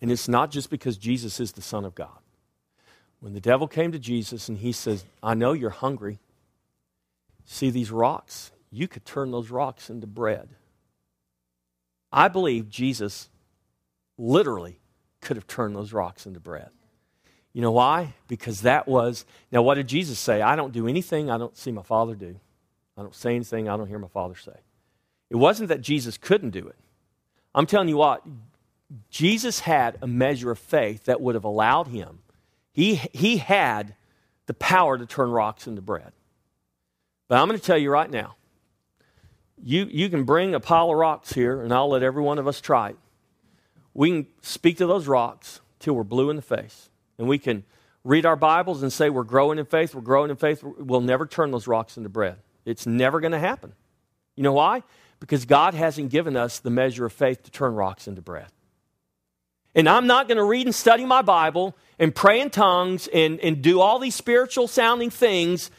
[0.00, 2.21] And it's not just because Jesus is the Son of God.
[3.22, 6.18] When the devil came to Jesus and he says, I know you're hungry.
[7.44, 8.50] See these rocks?
[8.72, 10.48] You could turn those rocks into bread.
[12.10, 13.30] I believe Jesus
[14.18, 14.80] literally
[15.20, 16.70] could have turned those rocks into bread.
[17.52, 18.14] You know why?
[18.26, 20.42] Because that was, now what did Jesus say?
[20.42, 22.40] I don't do anything I don't see my Father do.
[22.98, 24.56] I don't say anything I don't hear my Father say.
[25.30, 26.76] It wasn't that Jesus couldn't do it.
[27.54, 28.24] I'm telling you what,
[29.10, 32.18] Jesus had a measure of faith that would have allowed him
[32.72, 33.94] he, he had
[34.46, 36.12] the power to turn rocks into bread.
[37.28, 38.36] But I'm going to tell you right now
[39.62, 42.48] you, you can bring a pile of rocks here, and I'll let every one of
[42.48, 42.96] us try it.
[43.94, 46.90] We can speak to those rocks till we're blue in the face.
[47.18, 47.64] And we can
[48.04, 50.62] read our Bibles and say we're growing in faith, we're growing in faith.
[50.64, 52.38] We'll never turn those rocks into bread.
[52.64, 53.74] It's never going to happen.
[54.34, 54.82] You know why?
[55.20, 58.48] Because God hasn't given us the measure of faith to turn rocks into bread.
[59.74, 63.40] And I'm not going to read and study my Bible and pray in tongues and,
[63.40, 65.70] and do all these spiritual sounding things,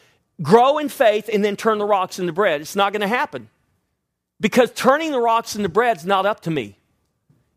[0.42, 2.62] grow in faith, and then turn the rocks into bread.
[2.62, 3.50] It's not going to happen.
[4.40, 6.78] Because turning the rocks into bread is not up to me.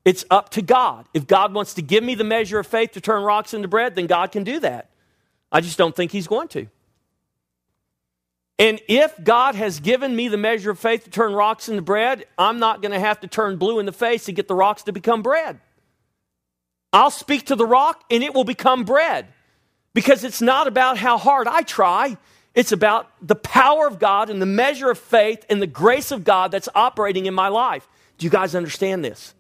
[0.04, 1.06] It's up to God.
[1.14, 3.96] If God wants to give me the measure of faith to turn rocks into bread,
[3.96, 4.90] then God can do that.
[5.50, 6.68] I just don't think He's going to.
[8.58, 12.24] And if God has given me the measure of faith to turn rocks into bread,
[12.38, 14.84] I'm not going to have to turn blue in the face to get the rocks
[14.84, 15.60] to become bread.
[16.96, 19.26] I'll speak to the rock and it will become bread.
[19.92, 22.16] Because it's not about how hard I try,
[22.54, 26.24] it's about the power of God and the measure of faith and the grace of
[26.24, 27.86] God that's operating in my life.
[28.16, 29.34] Do you guys understand this?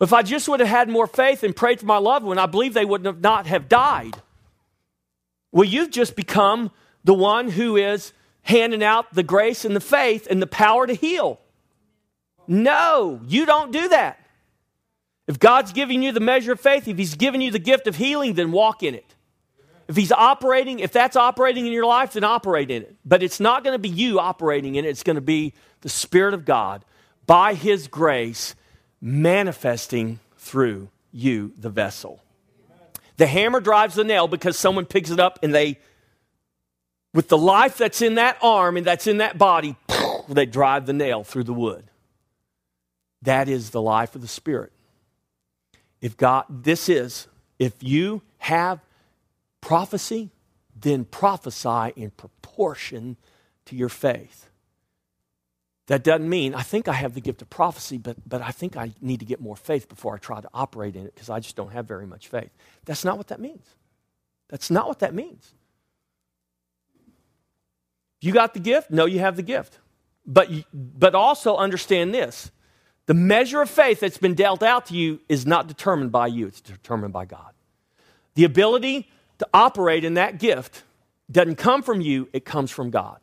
[0.00, 2.46] If I just would have had more faith and prayed for my loved one, I
[2.46, 4.20] believe they would have not have died.
[5.52, 6.72] Well, you've just become
[7.04, 8.12] the one who is
[8.42, 11.38] handing out the grace and the faith and the power to heal.
[12.48, 14.25] No, you don't do that.
[15.26, 17.96] If God's giving you the measure of faith, if He's given you the gift of
[17.96, 19.14] healing, then walk in it.
[19.88, 22.96] If He's operating, if that's operating in your life, then operate in it.
[23.04, 25.88] But it's not going to be you operating in it, it's going to be the
[25.88, 26.84] Spirit of God
[27.26, 28.54] by His grace
[29.00, 32.22] manifesting through you, the vessel.
[33.16, 35.78] The hammer drives the nail because someone picks it up and they,
[37.14, 39.76] with the life that's in that arm and that's in that body,
[40.28, 41.84] they drive the nail through the wood.
[43.22, 44.72] That is the life of the Spirit.
[46.06, 47.26] If God, this is,
[47.58, 48.78] if you have
[49.60, 50.30] prophecy,
[50.80, 53.16] then prophesy in proportion
[53.64, 54.48] to your faith.
[55.88, 58.76] That doesn't mean I think I have the gift of prophecy, but, but I think
[58.76, 61.40] I need to get more faith before I try to operate in it because I
[61.40, 62.50] just don't have very much faith.
[62.84, 63.66] That's not what that means.
[64.48, 65.54] That's not what that means.
[68.20, 68.92] You got the gift?
[68.92, 69.80] No, you have the gift.
[70.24, 72.52] But, but also understand this
[73.06, 76.46] The measure of faith that's been dealt out to you is not determined by you,
[76.48, 77.52] it's determined by God.
[78.34, 80.82] The ability to operate in that gift
[81.30, 83.18] doesn't come from you, it comes from God.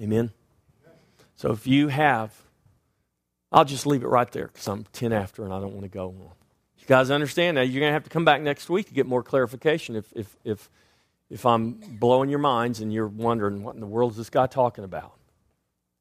[0.00, 0.30] Amen.
[1.36, 2.32] So if you have,
[3.50, 5.88] I'll just leave it right there because I'm 10 after and I don't want to
[5.88, 6.30] go on.
[6.78, 7.68] You guys understand that?
[7.68, 10.36] You're going to have to come back next week to get more clarification if, if,
[10.44, 10.70] if,
[11.30, 14.46] if I'm blowing your minds and you're wondering what in the world is this guy
[14.46, 15.12] talking about.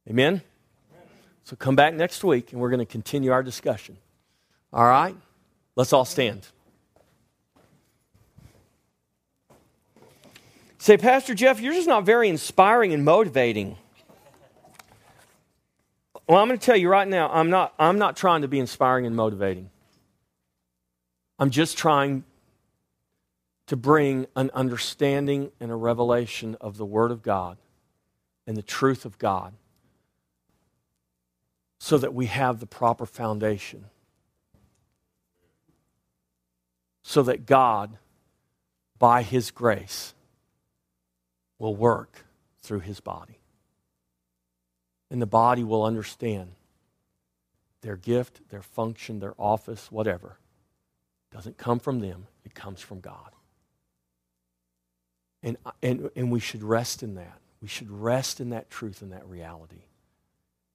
[0.09, 0.41] Amen?
[1.43, 3.97] So come back next week and we're going to continue our discussion.
[4.71, 5.15] All right?
[5.75, 6.47] Let's all stand.
[10.77, 13.77] Say, Pastor Jeff, you're just not very inspiring and motivating.
[16.27, 18.59] Well, I'm going to tell you right now, I'm not, I'm not trying to be
[18.59, 19.69] inspiring and motivating.
[21.37, 22.23] I'm just trying
[23.67, 27.57] to bring an understanding and a revelation of the Word of God
[28.47, 29.53] and the truth of God
[31.83, 33.85] so that we have the proper foundation.
[37.01, 37.97] So that God,
[38.99, 40.13] by His grace,
[41.57, 42.23] will work
[42.61, 43.39] through His body
[45.09, 46.51] and the body will understand
[47.81, 50.37] their gift, their function, their office, whatever,
[51.31, 53.31] doesn't come from them, it comes from God.
[55.41, 57.39] And, and, and we should rest in that.
[57.59, 59.81] We should rest in that truth and that reality.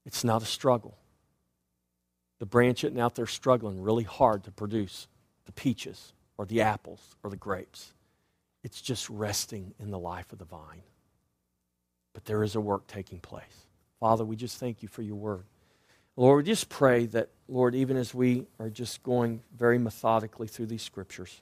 [0.07, 0.97] It's not a struggle.
[2.39, 5.09] The branch isn't out there struggling really hard to produce
[5.45, 7.93] the peaches or the apples or the grapes.
[8.63, 10.83] It's just resting in the life of the vine.
[12.15, 13.67] But there is a work taking place.
[14.01, 15.45] Father, we just thank you for your word.
[16.17, 20.67] Lord, we just pray that, Lord, even as we are just going very methodically through
[20.67, 21.41] these scriptures,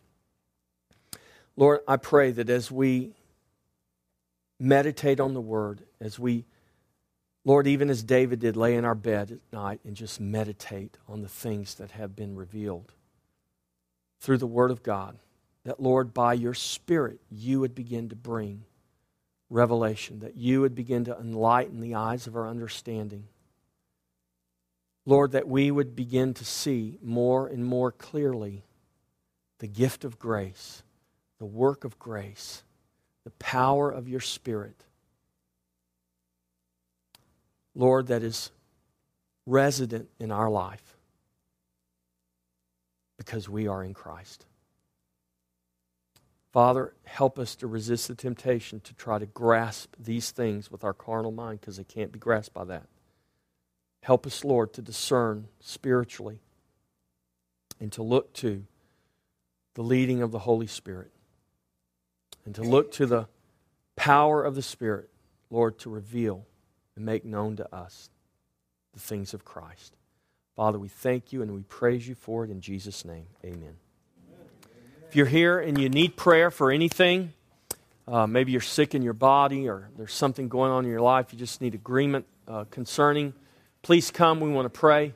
[1.56, 3.12] Lord, I pray that as we
[4.58, 6.44] meditate on the word, as we,
[7.44, 11.20] Lord, even as David did, lay in our bed at night and just meditate on
[11.20, 12.92] the things that have been revealed
[14.20, 15.18] through the word of God,
[15.64, 18.64] that, Lord, by your Spirit, you would begin to bring
[19.50, 23.28] revelation, that you would begin to enlighten the eyes of our understanding.
[25.04, 28.64] Lord, that we would begin to see more and more clearly
[29.58, 30.82] the gift of grace,
[31.38, 32.62] the work of grace,
[33.24, 34.84] the power of your Spirit.
[37.74, 38.50] Lord, that is
[39.46, 40.96] resident in our life
[43.18, 44.46] because we are in Christ.
[46.52, 50.92] Father, help us to resist the temptation to try to grasp these things with our
[50.92, 52.84] carnal mind because they can't be grasped by that.
[54.02, 56.38] Help us, Lord, to discern spiritually
[57.80, 58.64] and to look to
[59.74, 61.10] the leading of the Holy Spirit
[62.44, 63.26] and to look to the
[63.96, 65.10] power of the Spirit,
[65.50, 66.46] Lord, to reveal
[66.96, 68.10] and make known to us
[68.92, 69.96] the things of Christ.
[70.56, 73.26] Father, we thank you and we praise you for it in Jesus' name.
[73.44, 73.76] Amen.
[75.08, 77.32] If you're here and you need prayer for anything,
[78.06, 81.32] uh, maybe you're sick in your body or there's something going on in your life,
[81.32, 83.32] you just need agreement uh, concerning,
[83.82, 84.40] please come.
[84.40, 85.14] We want to pray.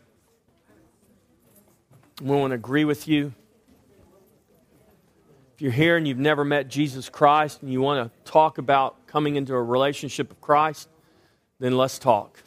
[2.21, 3.33] We want to agree with you.
[5.55, 9.07] If you're here and you've never met Jesus Christ and you want to talk about
[9.07, 10.89] coming into a relationship with Christ,
[11.61, 12.43] then let's talk.